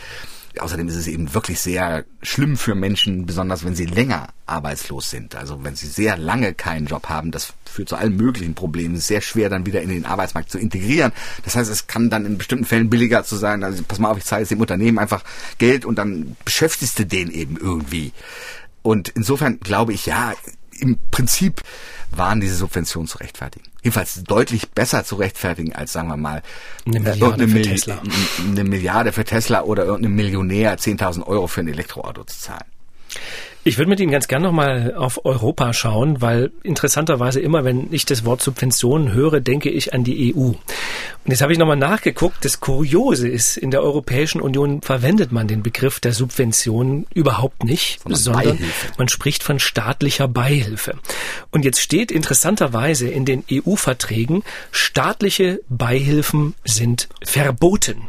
außerdem 0.57 0.87
ist 0.87 0.95
es 0.95 1.07
eben 1.07 1.33
wirklich 1.33 1.59
sehr 1.59 2.05
schlimm 2.21 2.57
für 2.57 2.75
Menschen, 2.75 3.25
besonders 3.25 3.63
wenn 3.63 3.75
sie 3.75 3.85
länger 3.85 4.29
arbeitslos 4.45 5.09
sind. 5.09 5.35
Also 5.35 5.63
wenn 5.63 5.75
sie 5.75 5.87
sehr 5.87 6.17
lange 6.17 6.53
keinen 6.53 6.87
Job 6.87 7.09
haben, 7.09 7.31
das 7.31 7.53
führt 7.65 7.89
zu 7.89 7.95
allen 7.95 8.15
möglichen 8.15 8.55
Problemen. 8.55 8.95
Es 8.95 9.01
ist 9.01 9.07
sehr 9.07 9.21
schwer, 9.21 9.49
dann 9.49 9.65
wieder 9.65 9.81
in 9.81 9.89
den 9.89 10.05
Arbeitsmarkt 10.05 10.51
zu 10.51 10.57
integrieren. 10.57 11.11
Das 11.43 11.55
heißt, 11.55 11.69
es 11.69 11.87
kann 11.87 12.09
dann 12.09 12.25
in 12.25 12.37
bestimmten 12.37 12.65
Fällen 12.65 12.89
billiger 12.89 13.23
zu 13.23 13.35
sein. 13.35 13.63
Also 13.63 13.83
pass 13.87 13.99
mal 13.99 14.09
auf, 14.09 14.17
ich 14.17 14.25
zahle 14.25 14.41
jetzt 14.41 14.51
dem 14.51 14.61
Unternehmen 14.61 14.99
einfach 14.99 15.23
Geld 15.57 15.85
und 15.85 15.97
dann 15.97 16.35
beschäftigst 16.45 16.97
du 16.99 17.05
den 17.05 17.31
eben 17.31 17.57
irgendwie. 17.57 18.11
Und 18.81 19.09
insofern 19.09 19.59
glaube 19.59 19.93
ich, 19.93 20.05
ja, 20.05 20.33
im 20.81 20.97
Prinzip 21.11 21.61
waren 22.11 22.41
diese 22.41 22.55
Subventionen 22.55 23.07
zu 23.07 23.17
rechtfertigen. 23.19 23.65
Jedenfalls 23.83 24.23
deutlich 24.23 24.69
besser 24.69 25.03
zu 25.03 25.15
rechtfertigen 25.15 25.75
als, 25.75 25.93
sagen 25.93 26.09
wir 26.09 26.17
mal, 26.17 26.41
eine 26.85 26.97
äh, 26.97 26.99
Milliarde, 26.99 27.47
für, 27.47 27.61
Tesla. 27.61 28.01
eine 28.39 28.63
Milliarde 28.63 29.11
für 29.11 29.23
Tesla 29.23 29.61
oder 29.61 29.85
irgendein 29.85 30.15
Millionär 30.15 30.77
10.000 30.77 31.25
Euro 31.25 31.47
für 31.47 31.61
ein 31.61 31.67
Elektroauto 31.67 32.23
zu 32.23 32.39
zahlen. 32.39 32.65
Ich 33.69 33.77
würde 33.77 33.89
mit 33.89 33.99
Ihnen 33.99 34.11
ganz 34.11 34.27
gern 34.27 34.41
nochmal 34.41 34.95
auf 34.95 35.23
Europa 35.25 35.73
schauen, 35.73 36.23
weil 36.23 36.49
interessanterweise 36.63 37.39
immer, 37.39 37.65
wenn 37.65 37.93
ich 37.93 38.03
das 38.03 38.25
Wort 38.25 38.41
Subventionen 38.41 39.13
höre, 39.13 39.41
denke 39.41 39.69
ich 39.69 39.93
an 39.93 40.03
die 40.03 40.33
EU. 40.33 40.39
Und 40.39 40.57
jetzt 41.27 41.43
habe 41.43 41.53
ich 41.53 41.59
nochmal 41.59 41.77
nachgeguckt. 41.77 42.43
Das 42.43 42.61
Kuriose 42.61 43.27
ist, 43.27 43.57
in 43.57 43.69
der 43.69 43.83
Europäischen 43.83 44.41
Union 44.41 44.81
verwendet 44.81 45.31
man 45.31 45.47
den 45.47 45.61
Begriff 45.61 45.99
der 45.99 46.13
Subventionen 46.13 47.05
überhaupt 47.13 47.63
nicht, 47.63 47.99
Sondern 48.01 48.19
sondern 48.19 48.59
man 48.97 49.07
spricht 49.07 49.43
von 49.43 49.59
staatlicher 49.59 50.27
Beihilfe. 50.27 50.95
Und 51.51 51.63
jetzt 51.63 51.79
steht 51.79 52.11
interessanterweise 52.11 53.07
in 53.07 53.23
den 53.23 53.43
EU-Verträgen, 53.51 54.41
staatliche 54.71 55.59
Beihilfen 55.69 56.55
sind 56.65 57.07
verboten. 57.23 58.07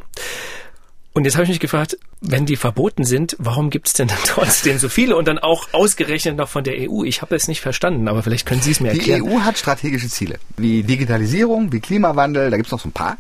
Und 1.13 1.25
jetzt 1.25 1.35
habe 1.35 1.45
ich 1.45 1.51
mich 1.51 1.61
gefragt, 1.61 1.99
wenn 2.21 2.47
die 2.47 2.57
verboten 2.57 3.05
sind, 3.05 3.37
warum 3.39 3.71
gibt 3.71 3.89
es 3.89 3.95
denn 3.95 4.09
dann 4.09 4.19
trotzdem 4.25 4.79
so 4.79 4.89
viele 4.89 5.17
und 5.17 5.27
dann 5.27 5.39
auch 5.39 5.69
ausgerechnet 5.73 6.37
noch 6.37 6.49
von 6.49 6.65
der 6.65 6.75
EU? 6.79 7.05
Ich 7.05 7.23
habe 7.23 7.35
es 7.35 7.49
nicht 7.49 7.61
verstanden, 7.61 8.09
aber 8.09 8.23
vielleicht 8.23 8.47
können 8.47 8.61
Sie 8.61 8.73
es 8.73 8.81
mir 8.81 8.93
Die 8.93 8.99
erklären. 8.99 9.23
EU 9.23 9.41
hat 9.41 9.59
strategische 9.59 10.09
Ziele, 10.09 10.39
wie 10.57 10.83
Digitalisierung, 10.83 11.73
wie 11.73 11.81
Klimawandel, 11.81 12.51
da 12.51 12.57
gibt's 12.57 12.73
noch 12.73 12.81
so 12.81 12.89
ein 12.89 12.93
paar. 12.93 13.17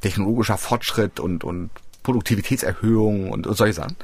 Technologischer 0.00 0.58
Fortschritt 0.58 1.18
und, 1.20 1.44
und 1.44 1.70
Produktivitätserhöhung 2.02 3.30
und, 3.30 3.46
und 3.46 3.56
solche 3.56 3.74
Sachen. 3.74 3.96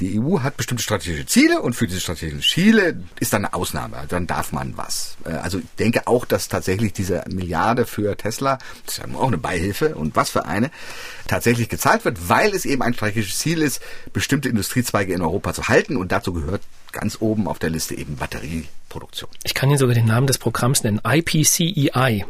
Die 0.00 0.20
EU 0.20 0.40
hat 0.40 0.56
bestimmte 0.56 0.82
strategische 0.82 1.26
Ziele 1.26 1.60
und 1.60 1.74
für 1.74 1.86
diese 1.86 2.00
strategischen 2.00 2.42
Ziele 2.42 3.00
ist 3.18 3.32
dann 3.32 3.44
eine 3.44 3.54
Ausnahme. 3.54 4.04
Dann 4.08 4.26
darf 4.26 4.52
man 4.52 4.76
was. 4.76 5.16
Äh, 5.24 5.30
Also 5.30 5.58
ich 5.58 5.64
denke 5.78 6.06
auch, 6.06 6.24
dass 6.24 6.48
tatsächlich 6.48 6.92
diese 6.92 7.24
Milliarde 7.28 7.86
für 7.86 8.16
Tesla, 8.16 8.58
das 8.86 8.98
ist 8.98 9.04
ja 9.06 9.14
auch 9.18 9.26
eine 9.28 9.38
Beihilfe 9.38 9.94
und 9.94 10.14
was 10.16 10.30
für 10.30 10.44
eine, 10.46 10.70
tatsächlich 11.26 11.68
gezahlt 11.68 12.04
wird, 12.04 12.28
weil 12.28 12.54
es 12.54 12.64
eben 12.64 12.82
ein 12.82 12.94
strategisches 12.94 13.38
Ziel 13.38 13.62
ist, 13.62 13.80
bestimmte 14.12 14.48
Industriezweige 14.48 15.12
in 15.12 15.22
Europa 15.22 15.52
zu 15.54 15.68
halten 15.68 15.96
und 15.96 16.12
dazu 16.12 16.32
gehört 16.32 16.62
ganz 16.92 17.18
oben 17.20 17.48
auf 17.48 17.58
der 17.58 17.70
Liste 17.70 17.94
eben 17.94 18.18
Batterieproduktion. 18.88 19.30
Ich 19.44 19.54
kann 19.54 19.68
Ihnen 19.68 19.78
sogar 19.78 19.94
den 19.94 20.06
Namen 20.06 20.26
des 20.26 20.38
Programms 20.38 20.82
nennen. 20.82 21.00
IPCEI. 21.04 22.24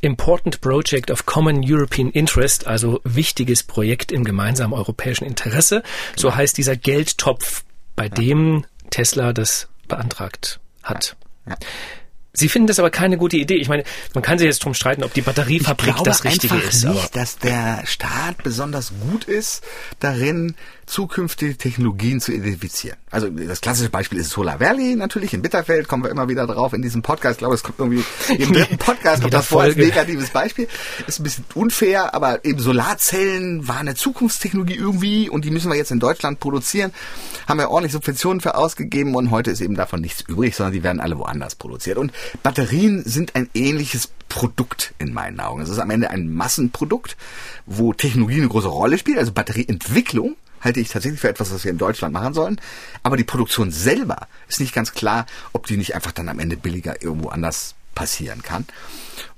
Important 0.00 0.60
Project 0.60 1.10
of 1.10 1.26
Common 1.26 1.62
European 1.64 2.10
Interest, 2.10 2.66
also 2.66 3.00
wichtiges 3.04 3.62
Projekt 3.62 4.12
im 4.12 4.24
gemeinsamen 4.24 4.72
europäischen 4.72 5.24
Interesse. 5.24 5.82
So 6.14 6.34
heißt 6.34 6.56
dieser 6.58 6.76
Geldtopf, 6.76 7.64
bei 7.96 8.08
dem 8.08 8.64
Tesla 8.90 9.32
das 9.32 9.68
beantragt 9.88 10.60
hat. 10.82 11.16
Ja. 11.46 11.56
Sie 12.32 12.50
finden 12.50 12.68
das 12.68 12.78
aber 12.78 12.90
keine 12.90 13.16
gute 13.16 13.38
Idee. 13.38 13.56
Ich 13.56 13.68
meine, 13.68 13.84
man 14.12 14.22
kann 14.22 14.38
sich 14.38 14.44
jetzt 14.46 14.62
drum 14.62 14.74
streiten, 14.74 15.02
ob 15.02 15.14
die 15.14 15.22
Batteriefabrik 15.22 15.88
ich 15.88 15.94
glaube 15.94 16.10
das 16.10 16.24
Richtige 16.24 16.54
einfach 16.54 16.68
ist. 16.68 16.84
Nicht, 16.84 17.16
dass 17.16 17.38
der 17.38 17.82
Staat 17.86 18.42
besonders 18.42 18.92
gut 19.00 19.24
ist 19.24 19.64
darin, 20.00 20.54
zukünftige 20.86 21.56
Technologien 21.56 22.20
zu 22.20 22.32
identifizieren. 22.32 22.96
Also 23.10 23.28
das 23.28 23.60
klassische 23.60 23.90
Beispiel 23.90 24.18
ist 24.18 24.30
Solar 24.30 24.60
Valley 24.60 24.94
natürlich 24.94 25.34
in 25.34 25.42
Bitterfeld, 25.42 25.88
kommen 25.88 26.04
wir 26.04 26.10
immer 26.10 26.28
wieder 26.28 26.46
drauf 26.46 26.72
in 26.72 26.82
diesem 26.82 27.02
Podcast. 27.02 27.34
Ich 27.34 27.38
glaube, 27.38 27.54
es 27.54 27.62
kommt 27.62 27.78
irgendwie 27.80 28.04
im 28.38 28.52
dritten 28.52 28.78
Podcast 28.78 29.22
kommt 29.22 29.32
Jeder 29.32 29.38
das 29.38 29.46
vor 29.46 29.62
als 29.62 29.76
negatives 29.76 30.30
Beispiel. 30.30 30.68
Ist 31.06 31.18
ein 31.20 31.24
bisschen 31.24 31.44
unfair, 31.54 32.14
aber 32.14 32.44
eben 32.44 32.60
Solarzellen 32.60 33.66
waren 33.66 33.88
eine 33.88 33.94
Zukunftstechnologie 33.94 34.76
irgendwie 34.76 35.28
und 35.28 35.44
die 35.44 35.50
müssen 35.50 35.70
wir 35.70 35.76
jetzt 35.76 35.90
in 35.90 35.98
Deutschland 35.98 36.40
produzieren. 36.40 36.92
Haben 37.48 37.58
wir 37.58 37.70
ordentlich 37.70 37.92
Subventionen 37.92 38.40
für 38.40 38.54
ausgegeben 38.54 39.16
und 39.16 39.30
heute 39.30 39.50
ist 39.50 39.60
eben 39.60 39.74
davon 39.74 40.00
nichts 40.00 40.22
übrig, 40.22 40.54
sondern 40.54 40.72
die 40.72 40.84
werden 40.84 41.00
alle 41.00 41.18
woanders 41.18 41.56
produziert. 41.56 41.98
Und 41.98 42.12
Batterien 42.42 43.02
sind 43.04 43.34
ein 43.34 43.50
ähnliches 43.54 44.10
Produkt 44.28 44.94
in 44.98 45.12
meinen 45.12 45.40
Augen. 45.40 45.62
Es 45.62 45.68
ist 45.68 45.78
am 45.78 45.90
Ende 45.90 46.10
ein 46.10 46.32
Massenprodukt, 46.32 47.16
wo 47.66 47.92
Technologie 47.92 48.38
eine 48.38 48.48
große 48.48 48.68
Rolle 48.68 48.98
spielt, 48.98 49.18
also 49.18 49.32
Batterieentwicklung 49.32 50.36
halte 50.60 50.80
ich 50.80 50.88
tatsächlich 50.88 51.20
für 51.20 51.28
etwas, 51.28 51.52
was 51.52 51.64
wir 51.64 51.70
in 51.70 51.78
Deutschland 51.78 52.12
machen 52.12 52.34
sollen. 52.34 52.60
Aber 53.02 53.16
die 53.16 53.24
Produktion 53.24 53.70
selber 53.70 54.28
ist 54.48 54.60
nicht 54.60 54.74
ganz 54.74 54.92
klar, 54.92 55.26
ob 55.52 55.66
die 55.66 55.76
nicht 55.76 55.94
einfach 55.94 56.12
dann 56.12 56.28
am 56.28 56.38
Ende 56.38 56.56
billiger 56.56 57.02
irgendwo 57.02 57.28
anders 57.28 57.74
passieren 57.94 58.42
kann. 58.42 58.66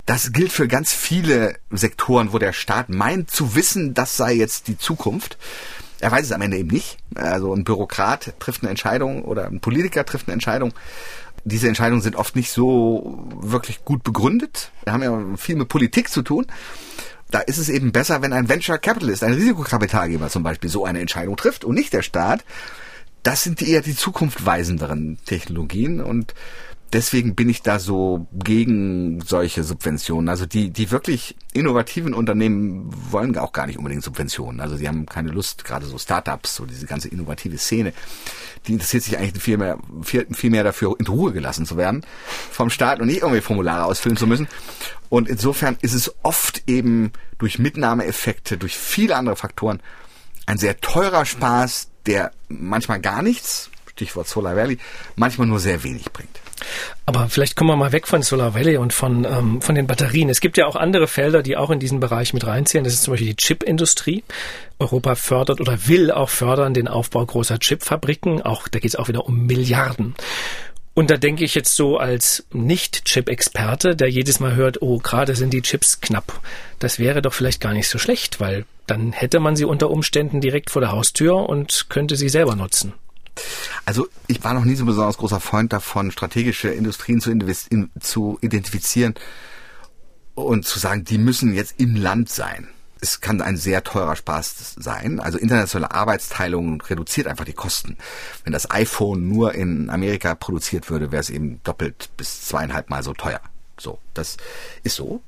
Das 0.05 0.33
gilt 0.33 0.51
für 0.51 0.67
ganz 0.67 0.93
viele 0.93 1.55
Sektoren, 1.71 2.33
wo 2.33 2.39
der 2.39 2.53
Staat 2.53 2.89
meint 2.89 3.31
zu 3.31 3.55
wissen, 3.55 3.93
das 3.93 4.17
sei 4.17 4.33
jetzt 4.33 4.67
die 4.67 4.77
Zukunft. 4.77 5.37
Er 5.99 6.11
weiß 6.11 6.25
es 6.25 6.31
am 6.31 6.41
Ende 6.41 6.57
eben 6.57 6.69
nicht. 6.69 6.97
Also 7.15 7.53
ein 7.53 7.63
Bürokrat 7.63 8.33
trifft 8.39 8.63
eine 8.63 8.69
Entscheidung 8.69 9.23
oder 9.23 9.45
ein 9.45 9.59
Politiker 9.59 10.05
trifft 10.05 10.27
eine 10.27 10.33
Entscheidung. 10.33 10.73
Diese 11.45 11.67
Entscheidungen 11.67 12.01
sind 12.01 12.15
oft 12.15 12.35
nicht 12.35 12.51
so 12.51 13.27
wirklich 13.39 13.85
gut 13.85 14.03
begründet. 14.03 14.71
Wir 14.83 14.93
haben 14.93 15.03
ja 15.03 15.37
viel 15.37 15.55
mit 15.55 15.69
Politik 15.69 16.09
zu 16.09 16.21
tun 16.21 16.47
da 17.29 17.39
ist 17.39 17.57
es 17.57 17.69
eben 17.69 17.91
besser, 17.91 18.21
wenn 18.21 18.33
ein 18.33 18.49
Venture 18.49 18.77
Capitalist, 18.77 19.23
ein 19.23 19.33
Risikokapitalgeber 19.33 20.29
zum 20.29 20.43
Beispiel, 20.43 20.69
so 20.69 20.85
eine 20.85 20.99
Entscheidung 20.99 21.37
trifft 21.37 21.63
und 21.63 21.75
nicht 21.75 21.93
der 21.93 22.01
Staat. 22.01 22.43
Das 23.23 23.43
sind 23.43 23.61
eher 23.61 23.81
die 23.81 23.95
zukunftweisenderen 23.95 25.19
Technologien 25.25 26.01
und 26.01 26.33
deswegen 26.93 27.35
bin 27.35 27.49
ich 27.49 27.61
da 27.61 27.79
so 27.79 28.27
gegen 28.33 29.21
solche 29.21 29.63
Subventionen. 29.63 30.29
Also 30.29 30.45
die, 30.45 30.69
die 30.71 30.91
wirklich 30.91 31.35
innovativen 31.53 32.13
Unternehmen 32.13 32.89
wollen 33.11 33.37
auch 33.37 33.53
gar 33.53 33.67
nicht 33.67 33.77
unbedingt 33.77 34.03
Subventionen. 34.03 34.59
Also 34.59 34.77
die 34.77 34.87
haben 34.87 35.05
keine 35.05 35.29
Lust, 35.29 35.63
gerade 35.63 35.85
so 35.85 35.97
Startups, 35.97 36.55
so 36.55 36.65
diese 36.65 36.85
ganze 36.85 37.07
innovative 37.09 37.57
Szene, 37.57 37.93
die 38.67 38.73
interessiert 38.73 39.03
sich 39.03 39.17
eigentlich 39.17 39.41
viel 39.41 39.57
mehr, 39.57 39.77
viel, 40.01 40.27
viel 40.31 40.49
mehr 40.49 40.63
dafür, 40.63 40.95
in 40.99 41.07
Ruhe 41.07 41.31
gelassen 41.31 41.65
zu 41.65 41.77
werden 41.77 42.05
vom 42.51 42.69
Staat 42.69 42.99
und 42.99 43.07
nicht 43.07 43.21
irgendwie 43.21 43.41
Formulare 43.41 43.85
ausfüllen 43.85 44.17
zu 44.17 44.27
müssen. 44.27 44.47
Und 45.09 45.27
insofern 45.27 45.77
ist 45.81 45.93
es 45.93 46.13
oft 46.23 46.63
eben 46.67 47.11
durch 47.37 47.59
Mitnahmeeffekte, 47.59 48.57
durch 48.57 48.77
viele 48.77 49.15
andere 49.15 49.35
Faktoren 49.35 49.81
ein 50.45 50.57
sehr 50.57 50.79
teurer 50.81 51.25
Spaß, 51.25 51.89
der 52.05 52.31
manchmal 52.47 52.99
gar 52.99 53.21
nichts, 53.21 53.69
Stichwort 53.91 54.27
Solar 54.27 54.55
Valley, 54.55 54.79
manchmal 55.15 55.47
nur 55.47 55.59
sehr 55.59 55.83
wenig 55.83 56.11
bringt. 56.11 56.39
Aber 57.05 57.29
vielleicht 57.29 57.55
kommen 57.55 57.69
wir 57.69 57.75
mal 57.75 57.91
weg 57.91 58.07
von 58.07 58.21
Solar 58.21 58.53
Valley 58.53 58.77
und 58.77 58.93
von, 58.93 59.25
ähm, 59.25 59.61
von 59.61 59.75
den 59.75 59.87
Batterien. 59.87 60.29
Es 60.29 60.41
gibt 60.41 60.57
ja 60.57 60.65
auch 60.65 60.75
andere 60.75 61.07
Felder, 61.07 61.41
die 61.41 61.57
auch 61.57 61.69
in 61.69 61.79
diesen 61.79 61.99
Bereich 61.99 62.33
mit 62.33 62.45
reinzählen. 62.45 62.83
Das 62.83 62.93
ist 62.93 63.03
zum 63.03 63.13
Beispiel 63.13 63.29
die 63.29 63.35
Chipindustrie. 63.35 64.23
Europa 64.79 65.15
fördert 65.15 65.59
oder 65.59 65.87
will 65.87 66.11
auch 66.11 66.29
fördern 66.29 66.73
den 66.73 66.87
Aufbau 66.87 67.25
großer 67.25 67.59
Chipfabriken. 67.59 68.41
Auch, 68.41 68.67
da 68.67 68.79
geht 68.79 68.91
es 68.91 68.95
auch 68.95 69.07
wieder 69.07 69.25
um 69.25 69.45
Milliarden. 69.45 70.15
Und 70.93 71.09
da 71.11 71.17
denke 71.17 71.45
ich 71.45 71.55
jetzt 71.55 71.75
so 71.75 71.97
als 71.97 72.45
Nicht-Chip-Experte, 72.51 73.95
der 73.95 74.09
jedes 74.09 74.41
Mal 74.41 74.55
hört, 74.55 74.81
oh, 74.81 74.97
gerade 74.97 75.33
sind 75.35 75.53
die 75.53 75.61
Chips 75.61 76.01
knapp. 76.01 76.41
Das 76.79 76.99
wäre 76.99 77.21
doch 77.21 77.33
vielleicht 77.33 77.61
gar 77.61 77.73
nicht 77.73 77.87
so 77.87 77.97
schlecht, 77.97 78.41
weil 78.41 78.65
dann 78.85 79.13
hätte 79.13 79.39
man 79.39 79.55
sie 79.55 79.65
unter 79.65 79.91
Umständen 79.91 80.41
direkt 80.41 80.69
vor 80.69 80.81
der 80.81 80.91
Haustür 80.91 81.47
und 81.47 81.85
könnte 81.89 82.17
sie 82.17 82.27
selber 82.27 82.55
nutzen. 82.55 82.93
Also 83.85 84.07
ich 84.27 84.43
war 84.43 84.53
noch 84.53 84.65
nie 84.65 84.75
so 84.75 84.83
ein 84.83 84.87
besonders 84.87 85.17
großer 85.17 85.39
Freund 85.39 85.73
davon, 85.73 86.11
strategische 86.11 86.69
Industrien 86.69 87.21
zu, 87.21 87.31
in, 87.31 87.89
zu 87.99 88.37
identifizieren 88.41 89.15
und 90.35 90.65
zu 90.65 90.79
sagen, 90.79 91.03
die 91.03 91.17
müssen 91.17 91.53
jetzt 91.53 91.75
im 91.79 91.95
Land 91.95 92.29
sein. 92.29 92.69
Es 93.01 93.21
kann 93.21 93.41
ein 93.41 93.55
sehr 93.55 93.83
teurer 93.83 94.15
Spaß 94.15 94.75
sein. 94.77 95.19
Also 95.21 95.37
internationale 95.37 95.93
Arbeitsteilung 95.93 96.81
reduziert 96.81 97.27
einfach 97.27 97.45
die 97.45 97.53
Kosten. 97.53 97.97
Wenn 98.43 98.51
das 98.51 98.71
iPhone 98.71 99.29
nur 99.29 99.55
in 99.55 99.89
Amerika 99.89 100.35
produziert 100.35 100.89
würde, 100.89 101.11
wäre 101.11 101.21
es 101.21 101.29
eben 101.29 101.61
doppelt 101.63 102.09
bis 102.17 102.41
zweieinhalb 102.41 102.89
Mal 102.89 103.03
so 103.03 103.13
teuer. 103.13 103.39
So, 103.79 103.99
das 104.13 104.37
ist 104.83 104.95
so. 104.95 105.21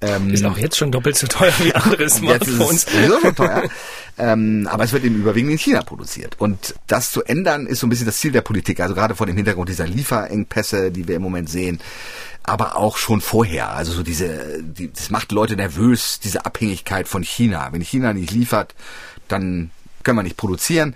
Ähm, 0.00 0.32
Ist 0.34 0.44
auch 0.44 0.58
jetzt 0.58 0.76
schon 0.76 0.92
doppelt 0.92 1.16
so 1.16 1.26
teuer 1.26 1.52
wie 1.60 1.74
andere 1.74 2.02
Jetzt 2.02 2.12
ist 2.12 2.18
Smartphones. 2.18 2.86
es 2.86 3.20
schon 3.22 3.34
teuer. 3.34 3.62
ähm, 4.18 4.68
aber 4.70 4.84
es 4.84 4.92
wird 4.92 5.04
eben 5.04 5.16
überwiegend 5.16 5.52
in 5.52 5.58
China 5.58 5.82
produziert. 5.82 6.36
Und 6.38 6.74
das 6.86 7.10
zu 7.10 7.22
ändern, 7.22 7.66
ist 7.66 7.80
so 7.80 7.86
ein 7.86 7.90
bisschen 7.90 8.06
das 8.06 8.18
Ziel 8.18 8.32
der 8.32 8.42
Politik. 8.42 8.80
Also 8.80 8.94
gerade 8.94 9.14
vor 9.14 9.26
dem 9.26 9.36
Hintergrund 9.36 9.68
dieser 9.68 9.86
Lieferengpässe, 9.86 10.90
die 10.90 11.08
wir 11.08 11.16
im 11.16 11.22
Moment 11.22 11.48
sehen. 11.48 11.80
Aber 12.42 12.76
auch 12.76 12.98
schon 12.98 13.22
vorher. 13.22 13.70
Also 13.70 13.92
so 13.92 14.02
diese, 14.02 14.62
die, 14.62 14.92
das 14.92 15.10
macht 15.10 15.32
Leute 15.32 15.56
nervös, 15.56 16.20
diese 16.20 16.44
Abhängigkeit 16.44 17.08
von 17.08 17.22
China. 17.22 17.68
Wenn 17.72 17.80
China 17.80 18.12
nicht 18.12 18.30
liefert, 18.30 18.74
dann 19.28 19.70
können 20.02 20.18
wir 20.18 20.22
nicht 20.22 20.36
produzieren. 20.36 20.94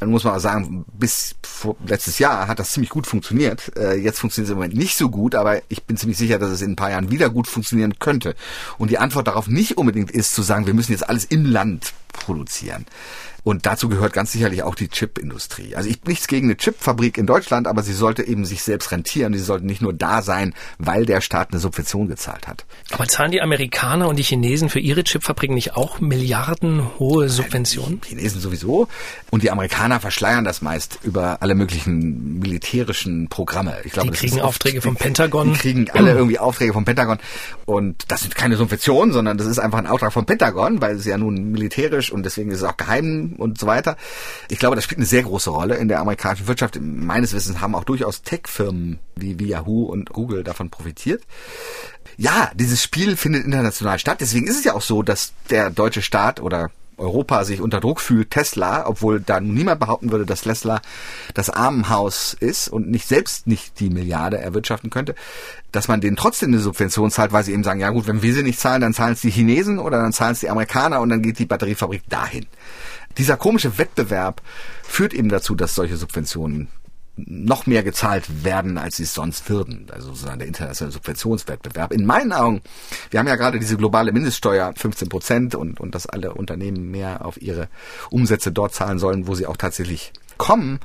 Dann 0.00 0.10
muss 0.10 0.24
man 0.24 0.34
auch 0.34 0.40
sagen, 0.40 0.84
bis 0.92 1.36
vor, 1.42 1.76
letztes 1.86 2.18
Jahr 2.18 2.48
hat 2.48 2.58
das 2.58 2.72
ziemlich 2.72 2.90
gut 2.90 3.06
funktioniert. 3.06 3.70
Äh, 3.76 3.96
jetzt 3.96 4.18
funktioniert 4.18 4.48
es 4.48 4.52
im 4.52 4.56
Moment 4.56 4.74
nicht 4.74 4.96
so 4.96 5.10
gut, 5.10 5.34
aber 5.34 5.60
ich 5.68 5.84
bin 5.84 5.96
ziemlich 5.96 6.18
sicher, 6.18 6.38
dass 6.38 6.50
es 6.50 6.62
in 6.62 6.72
ein 6.72 6.76
paar 6.76 6.90
Jahren 6.90 7.10
wieder 7.10 7.28
gut 7.30 7.46
funktionieren 7.46 7.98
könnte. 7.98 8.34
Und 8.78 8.90
die 8.90 8.98
Antwort 8.98 9.28
darauf 9.28 9.46
nicht 9.46 9.76
unbedingt 9.76 10.10
ist 10.10 10.34
zu 10.34 10.42
sagen, 10.42 10.66
wir 10.66 10.74
müssen 10.74 10.92
jetzt 10.92 11.08
alles 11.08 11.24
im 11.26 11.44
Land 11.44 11.92
produzieren. 12.12 12.86
Und 13.42 13.66
dazu 13.66 13.88
gehört 13.88 14.12
ganz 14.12 14.32
sicherlich 14.32 14.62
auch 14.62 14.74
die 14.74 14.88
Chipindustrie. 14.88 15.74
Also 15.74 15.88
ich 15.88 16.04
nichts 16.04 16.26
gegen 16.26 16.48
eine 16.48 16.56
Chipfabrik 16.56 17.16
in 17.16 17.26
Deutschland, 17.26 17.66
aber 17.66 17.82
sie 17.82 17.94
sollte 17.94 18.22
eben 18.22 18.44
sich 18.44 18.62
selbst 18.62 18.92
rentieren. 18.92 19.32
Sie 19.32 19.40
sollten 19.40 19.66
nicht 19.66 19.80
nur 19.80 19.92
da 19.92 20.22
sein, 20.22 20.54
weil 20.78 21.06
der 21.06 21.20
Staat 21.20 21.50
eine 21.50 21.60
Subvention 21.60 22.08
gezahlt 22.08 22.48
hat. 22.48 22.66
Aber 22.90 23.08
zahlen 23.08 23.30
die 23.30 23.40
Amerikaner 23.40 24.08
und 24.08 24.16
die 24.16 24.22
Chinesen 24.22 24.68
für 24.68 24.80
ihre 24.80 25.04
Chipfabriken 25.04 25.54
nicht 25.54 25.74
auch 25.74 26.00
milliardenhohe 26.00 27.28
Subventionen? 27.28 28.00
Die 28.02 28.08
Chinesen 28.10 28.40
sowieso. 28.40 28.88
Und 29.30 29.42
die 29.42 29.50
Amerikaner 29.50 29.89
Amerikaner 29.90 30.00
verschleiern 30.00 30.44
das 30.44 30.62
meist 30.62 31.00
über 31.02 31.38
alle 31.42 31.54
möglichen 31.54 32.38
militärischen 32.38 33.28
Programme. 33.28 33.78
Ich 33.84 33.92
glaube, 33.92 34.10
die 34.10 34.16
kriegen 34.16 34.40
Aufträge 34.40 34.80
vom 34.80 34.94
Pentagon. 34.94 35.52
Die 35.52 35.58
kriegen 35.58 35.90
alle 35.90 36.12
irgendwie 36.12 36.38
Aufträge 36.38 36.72
vom 36.72 36.84
Pentagon. 36.84 37.18
Und 37.66 38.04
das 38.08 38.20
sind 38.22 38.34
keine 38.34 38.56
Subventionen, 38.56 39.12
sondern 39.12 39.36
das 39.36 39.46
ist 39.46 39.58
einfach 39.58 39.78
ein 39.78 39.86
Auftrag 39.86 40.12
vom 40.12 40.26
Pentagon, 40.26 40.80
weil 40.80 40.96
es 40.96 41.04
ja 41.04 41.18
nun 41.18 41.50
militärisch 41.50 42.12
und 42.12 42.24
deswegen 42.24 42.50
ist 42.50 42.58
es 42.58 42.64
auch 42.64 42.76
geheim 42.76 43.34
und 43.38 43.58
so 43.58 43.66
weiter. 43.66 43.96
Ich 44.48 44.58
glaube, 44.58 44.76
das 44.76 44.84
spielt 44.84 44.98
eine 44.98 45.06
sehr 45.06 45.22
große 45.22 45.50
Rolle 45.50 45.76
in 45.76 45.88
der 45.88 46.00
amerikanischen 46.00 46.46
Wirtschaft. 46.46 46.78
Meines 46.80 47.32
Wissens 47.32 47.60
haben 47.60 47.74
auch 47.74 47.84
durchaus 47.84 48.22
Tech-Firmen 48.22 48.98
wie, 49.16 49.38
wie 49.38 49.48
Yahoo 49.48 49.84
und 49.84 50.10
Google 50.10 50.44
davon 50.44 50.70
profitiert. 50.70 51.24
Ja, 52.16 52.50
dieses 52.54 52.82
Spiel 52.82 53.16
findet 53.16 53.44
international 53.44 53.98
statt. 53.98 54.20
Deswegen 54.20 54.46
ist 54.46 54.58
es 54.58 54.64
ja 54.64 54.74
auch 54.74 54.82
so, 54.82 55.02
dass 55.02 55.32
der 55.50 55.70
deutsche 55.70 56.02
Staat 56.02 56.40
oder 56.40 56.70
Europa 57.00 57.44
sich 57.44 57.60
unter 57.60 57.80
Druck 57.80 58.00
fühlt, 58.00 58.30
Tesla, 58.30 58.86
obwohl 58.86 59.20
da 59.20 59.40
niemand 59.40 59.80
behaupten 59.80 60.12
würde, 60.12 60.26
dass 60.26 60.42
Tesla 60.42 60.80
das 61.34 61.50
Armenhaus 61.50 62.34
ist 62.38 62.68
und 62.68 62.88
nicht 62.88 63.08
selbst 63.08 63.46
nicht 63.46 63.80
die 63.80 63.90
Milliarde 63.90 64.38
erwirtschaften 64.38 64.90
könnte, 64.90 65.14
dass 65.72 65.88
man 65.88 66.00
denen 66.00 66.16
trotzdem 66.16 66.50
eine 66.50 66.60
Subvention 66.60 67.10
zahlt, 67.10 67.32
weil 67.32 67.44
sie 67.44 67.52
eben 67.52 67.64
sagen, 67.64 67.80
ja 67.80 67.90
gut, 67.90 68.06
wenn 68.06 68.22
wir 68.22 68.34
sie 68.34 68.42
nicht 68.42 68.60
zahlen, 68.60 68.80
dann 68.80 68.94
zahlen 68.94 69.14
es 69.14 69.20
die 69.20 69.30
Chinesen 69.30 69.78
oder 69.78 70.00
dann 70.00 70.12
zahlen 70.12 70.32
es 70.32 70.40
die 70.40 70.50
Amerikaner 70.50 71.00
und 71.00 71.08
dann 71.08 71.22
geht 71.22 71.38
die 71.38 71.46
Batteriefabrik 71.46 72.02
dahin. 72.08 72.46
Dieser 73.18 73.36
komische 73.36 73.78
Wettbewerb 73.78 74.40
führt 74.82 75.14
eben 75.14 75.28
dazu, 75.28 75.54
dass 75.54 75.74
solche 75.74 75.96
Subventionen 75.96 76.68
noch 77.26 77.66
mehr 77.66 77.82
gezahlt 77.82 78.44
werden, 78.44 78.78
als 78.78 78.96
sie 78.96 79.04
es 79.04 79.14
sonst 79.14 79.48
würden. 79.48 79.86
Also 79.92 80.08
sozusagen 80.08 80.38
der 80.38 80.48
internationale 80.48 80.92
Subventionswettbewerb. 80.92 81.92
In 81.92 82.06
meinen 82.06 82.32
Augen, 82.32 82.62
wir 83.10 83.20
haben 83.20 83.28
ja 83.28 83.36
gerade 83.36 83.58
diese 83.58 83.76
globale 83.76 84.12
Mindeststeuer 84.12 84.72
15 84.76 85.08
Prozent 85.08 85.54
und, 85.54 85.80
und 85.80 85.94
dass 85.94 86.06
alle 86.06 86.34
Unternehmen 86.34 86.90
mehr 86.90 87.24
auf 87.24 87.40
ihre 87.40 87.68
Umsätze 88.10 88.52
dort 88.52 88.74
zahlen 88.74 88.98
sollen, 88.98 89.26
wo 89.26 89.34
sie 89.34 89.46
auch 89.46 89.56
tatsächlich 89.56 90.12
kommen. 90.36 90.80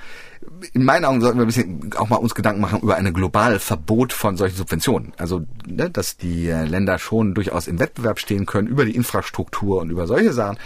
In 0.74 0.84
meinen 0.84 1.06
Augen 1.06 1.22
sollten 1.22 1.40
wir 1.40 1.46
ein 1.46 1.48
bisschen 1.48 1.92
auch 1.96 2.10
mal 2.10 2.18
uns 2.18 2.36
Gedanken 2.36 2.62
machen 2.62 2.82
über 2.82 2.96
ein 2.96 3.14
globales 3.14 3.64
Verbot 3.64 4.14
von 4.14 4.38
solchen 4.38 4.58
Subventionen. 4.58 5.14
Also, 5.18 5.44
ne, 5.66 5.90
dass 5.90 6.18
die 6.18 6.48
Länder 6.48 7.00
schon 7.00 7.34
durchaus 7.34 7.68
im 7.68 7.80
Wettbewerb 7.80 8.20
stehen 8.20 8.46
können 8.46 8.68
über 8.68 8.86
die 8.86 8.96
Infrastruktur 8.96 9.82
und 9.82 9.90
über 9.90 10.08
solche 10.08 10.34
Sachen, 10.34 10.58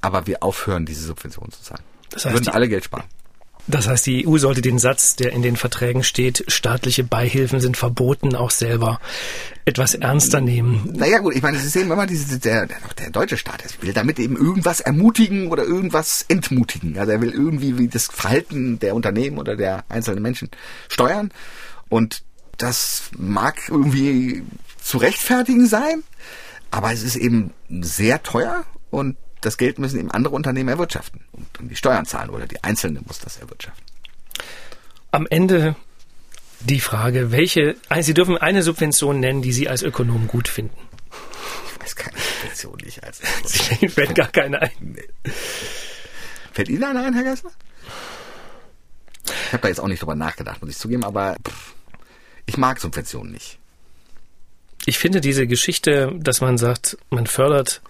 aber 0.00 0.26
wir 0.26 0.42
aufhören, 0.42 0.86
diese 0.86 1.04
Subventionen 1.04 1.52
zu 1.52 1.62
zahlen. 1.62 1.82
Das 2.10 2.24
heißt, 2.24 2.34
würden 2.34 2.48
alle 2.48 2.68
Geld 2.68 2.84
sparen. 2.84 3.04
Das 3.70 3.86
heißt, 3.86 4.06
die 4.06 4.26
EU 4.26 4.38
sollte 4.38 4.62
den 4.62 4.78
Satz, 4.78 5.14
der 5.14 5.32
in 5.32 5.42
den 5.42 5.56
Verträgen 5.56 6.02
steht, 6.02 6.42
staatliche 6.48 7.04
Beihilfen 7.04 7.60
sind 7.60 7.76
verboten, 7.76 8.34
auch 8.34 8.50
selber 8.50 8.98
etwas 9.66 9.94
ernster 9.94 10.40
nehmen. 10.40 10.94
Naja 10.96 11.18
gut, 11.18 11.36
ich 11.36 11.42
meine, 11.42 11.58
Sie 11.58 11.68
sehen 11.68 11.90
immer 11.90 12.06
diese, 12.06 12.38
der, 12.38 12.66
der, 12.66 12.78
der 12.98 13.10
deutsche 13.10 13.36
Staat 13.36 13.62
will 13.82 13.92
damit 13.92 14.18
eben 14.18 14.36
irgendwas 14.36 14.80
ermutigen 14.80 15.48
oder 15.48 15.64
irgendwas 15.64 16.24
entmutigen. 16.28 16.98
Also 16.98 17.12
er 17.12 17.20
will 17.20 17.30
irgendwie 17.30 17.88
das 17.88 18.06
Verhalten 18.06 18.78
der 18.78 18.94
Unternehmen 18.94 19.38
oder 19.38 19.54
der 19.54 19.84
einzelnen 19.90 20.22
Menschen 20.22 20.48
steuern. 20.88 21.30
Und 21.90 22.22
das 22.56 23.10
mag 23.18 23.68
irgendwie 23.68 24.44
zu 24.82 24.96
rechtfertigen 24.96 25.66
sein, 25.66 26.02
aber 26.70 26.92
es 26.92 27.02
ist 27.02 27.16
eben 27.16 27.52
sehr 27.68 28.22
teuer 28.22 28.64
und 28.90 29.16
das 29.40 29.56
Geld 29.56 29.78
müssen 29.78 29.98
eben 29.98 30.10
andere 30.10 30.34
Unternehmen 30.34 30.68
erwirtschaften 30.68 31.20
und 31.32 31.70
die 31.70 31.76
Steuern 31.76 32.06
zahlen 32.06 32.30
oder 32.30 32.46
die 32.46 32.62
Einzelne 32.64 33.00
muss 33.06 33.18
das 33.18 33.38
erwirtschaften. 33.38 33.84
Am 35.10 35.26
Ende 35.28 35.76
die 36.60 36.80
Frage, 36.80 37.30
welche, 37.30 37.76
Sie 38.00 38.14
dürfen 38.14 38.36
eine 38.36 38.62
Subvention 38.62 39.20
nennen, 39.20 39.42
die 39.42 39.52
Sie 39.52 39.68
als 39.68 39.82
Ökonom 39.82 40.26
gut 40.26 40.48
finden. 40.48 40.76
Ich 41.66 41.82
weiß 41.82 41.96
keine 41.96 42.18
Subvention 42.18 42.76
nicht 42.84 43.04
als 43.04 43.20
Ökonom. 43.72 43.90
fällt 43.90 44.14
gar 44.14 44.28
keine 44.28 44.60
ein. 44.62 44.70
Nee. 44.80 45.32
Fällt 46.52 46.68
Ihnen 46.68 46.84
eine 46.84 47.04
ein, 47.04 47.14
Herr 47.14 47.24
Geisler? 47.24 47.52
Ich 49.24 49.52
habe 49.52 49.62
da 49.62 49.68
jetzt 49.68 49.80
auch 49.80 49.88
nicht 49.88 50.02
drüber 50.02 50.14
nachgedacht, 50.14 50.60
muss 50.60 50.70
ich 50.70 50.78
zugeben, 50.78 51.04
aber 51.04 51.36
pff, 51.46 51.74
ich 52.46 52.56
mag 52.56 52.80
Subventionen 52.80 53.32
nicht. 53.32 53.58
Ich 54.86 54.98
finde 54.98 55.20
diese 55.20 55.46
Geschichte, 55.46 56.12
dass 56.18 56.40
man 56.40 56.56
sagt, 56.56 56.98
man 57.10 57.26
fördert 57.26 57.82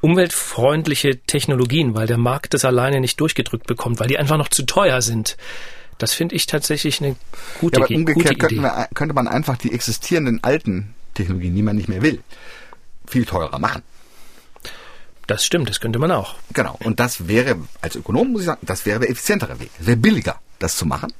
umweltfreundliche 0.00 1.20
Technologien, 1.20 1.94
weil 1.94 2.06
der 2.06 2.18
Markt 2.18 2.54
das 2.54 2.64
alleine 2.64 3.00
nicht 3.00 3.20
durchgedrückt 3.20 3.66
bekommt, 3.66 4.00
weil 4.00 4.08
die 4.08 4.18
einfach 4.18 4.38
noch 4.38 4.48
zu 4.48 4.64
teuer 4.64 5.02
sind. 5.02 5.36
Das 5.98 6.14
finde 6.14 6.34
ich 6.34 6.46
tatsächlich 6.46 7.02
eine 7.02 7.16
gute, 7.60 7.80
ja, 7.80 7.86
aber 7.86 7.94
umgekehrt 7.94 8.40
gute 8.40 8.54
Idee. 8.54 8.62
Wir, 8.62 8.88
könnte 8.94 9.14
man 9.14 9.28
einfach 9.28 9.58
die 9.58 9.72
existierenden 9.72 10.42
alten 10.42 10.94
Technologien, 11.14 11.54
die 11.54 11.62
man 11.62 11.76
nicht 11.76 11.88
mehr 11.88 12.02
will, 12.02 12.22
viel 13.06 13.26
teurer 13.26 13.58
machen. 13.58 13.82
Das 15.26 15.44
stimmt, 15.44 15.68
das 15.68 15.78
könnte 15.78 15.98
man 15.98 16.10
auch. 16.10 16.36
Genau. 16.54 16.76
Und 16.82 16.98
das 16.98 17.28
wäre, 17.28 17.56
als 17.82 17.94
Ökonom 17.94 18.32
muss 18.32 18.40
ich 18.40 18.46
sagen, 18.46 18.66
das 18.66 18.86
wäre 18.86 18.98
der 19.00 19.10
effizientere 19.10 19.60
Weg. 19.60 19.70
Es 19.78 19.86
wäre 19.86 19.96
billiger, 19.96 20.40
das 20.58 20.76
zu 20.76 20.86
machen. 20.86 21.12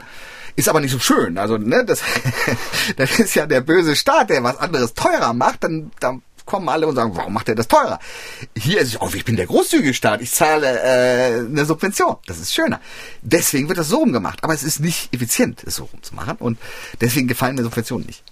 Ist 0.56 0.68
aber 0.68 0.80
nicht 0.80 0.90
so 0.90 0.98
schön. 0.98 1.38
Also, 1.38 1.58
ne, 1.58 1.84
das, 1.84 2.02
das 2.96 3.20
ist 3.20 3.34
ja 3.34 3.46
der 3.46 3.60
böse 3.60 3.94
Staat, 3.94 4.30
der 4.30 4.42
was 4.42 4.56
anderes 4.56 4.94
teurer 4.94 5.32
macht, 5.32 5.62
dann, 5.62 5.92
dann 6.00 6.22
kommen 6.50 6.68
alle 6.68 6.86
und 6.86 6.96
sagen, 6.96 7.12
warum 7.14 7.32
macht 7.32 7.48
er 7.48 7.54
das 7.54 7.68
teurer? 7.68 8.00
Hier 8.56 8.80
ist 8.80 8.88
es, 8.88 9.00
oh, 9.00 9.08
ich 9.14 9.24
bin 9.24 9.36
der 9.36 9.46
großzügige 9.46 9.94
Staat, 9.94 10.20
ich 10.20 10.32
zahle 10.32 10.66
äh, 10.82 11.38
eine 11.38 11.64
Subvention. 11.64 12.16
Das 12.26 12.38
ist 12.38 12.52
schöner. 12.52 12.80
Deswegen 13.22 13.68
wird 13.68 13.78
das 13.78 13.88
so 13.88 13.98
rum. 13.98 14.10
Aber 14.10 14.54
es 14.54 14.64
ist 14.64 14.80
nicht 14.80 15.14
effizient, 15.14 15.62
es 15.64 15.76
so 15.76 15.84
rum. 15.84 16.00
Und 16.40 16.58
deswegen 17.00 17.28
gefallen 17.28 17.54
mir 17.54 17.62
Subventionen 17.62 18.06
nicht. 18.06 18.24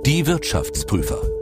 Die 0.04 0.26
Wirtschaftsprüfer. 0.26 1.41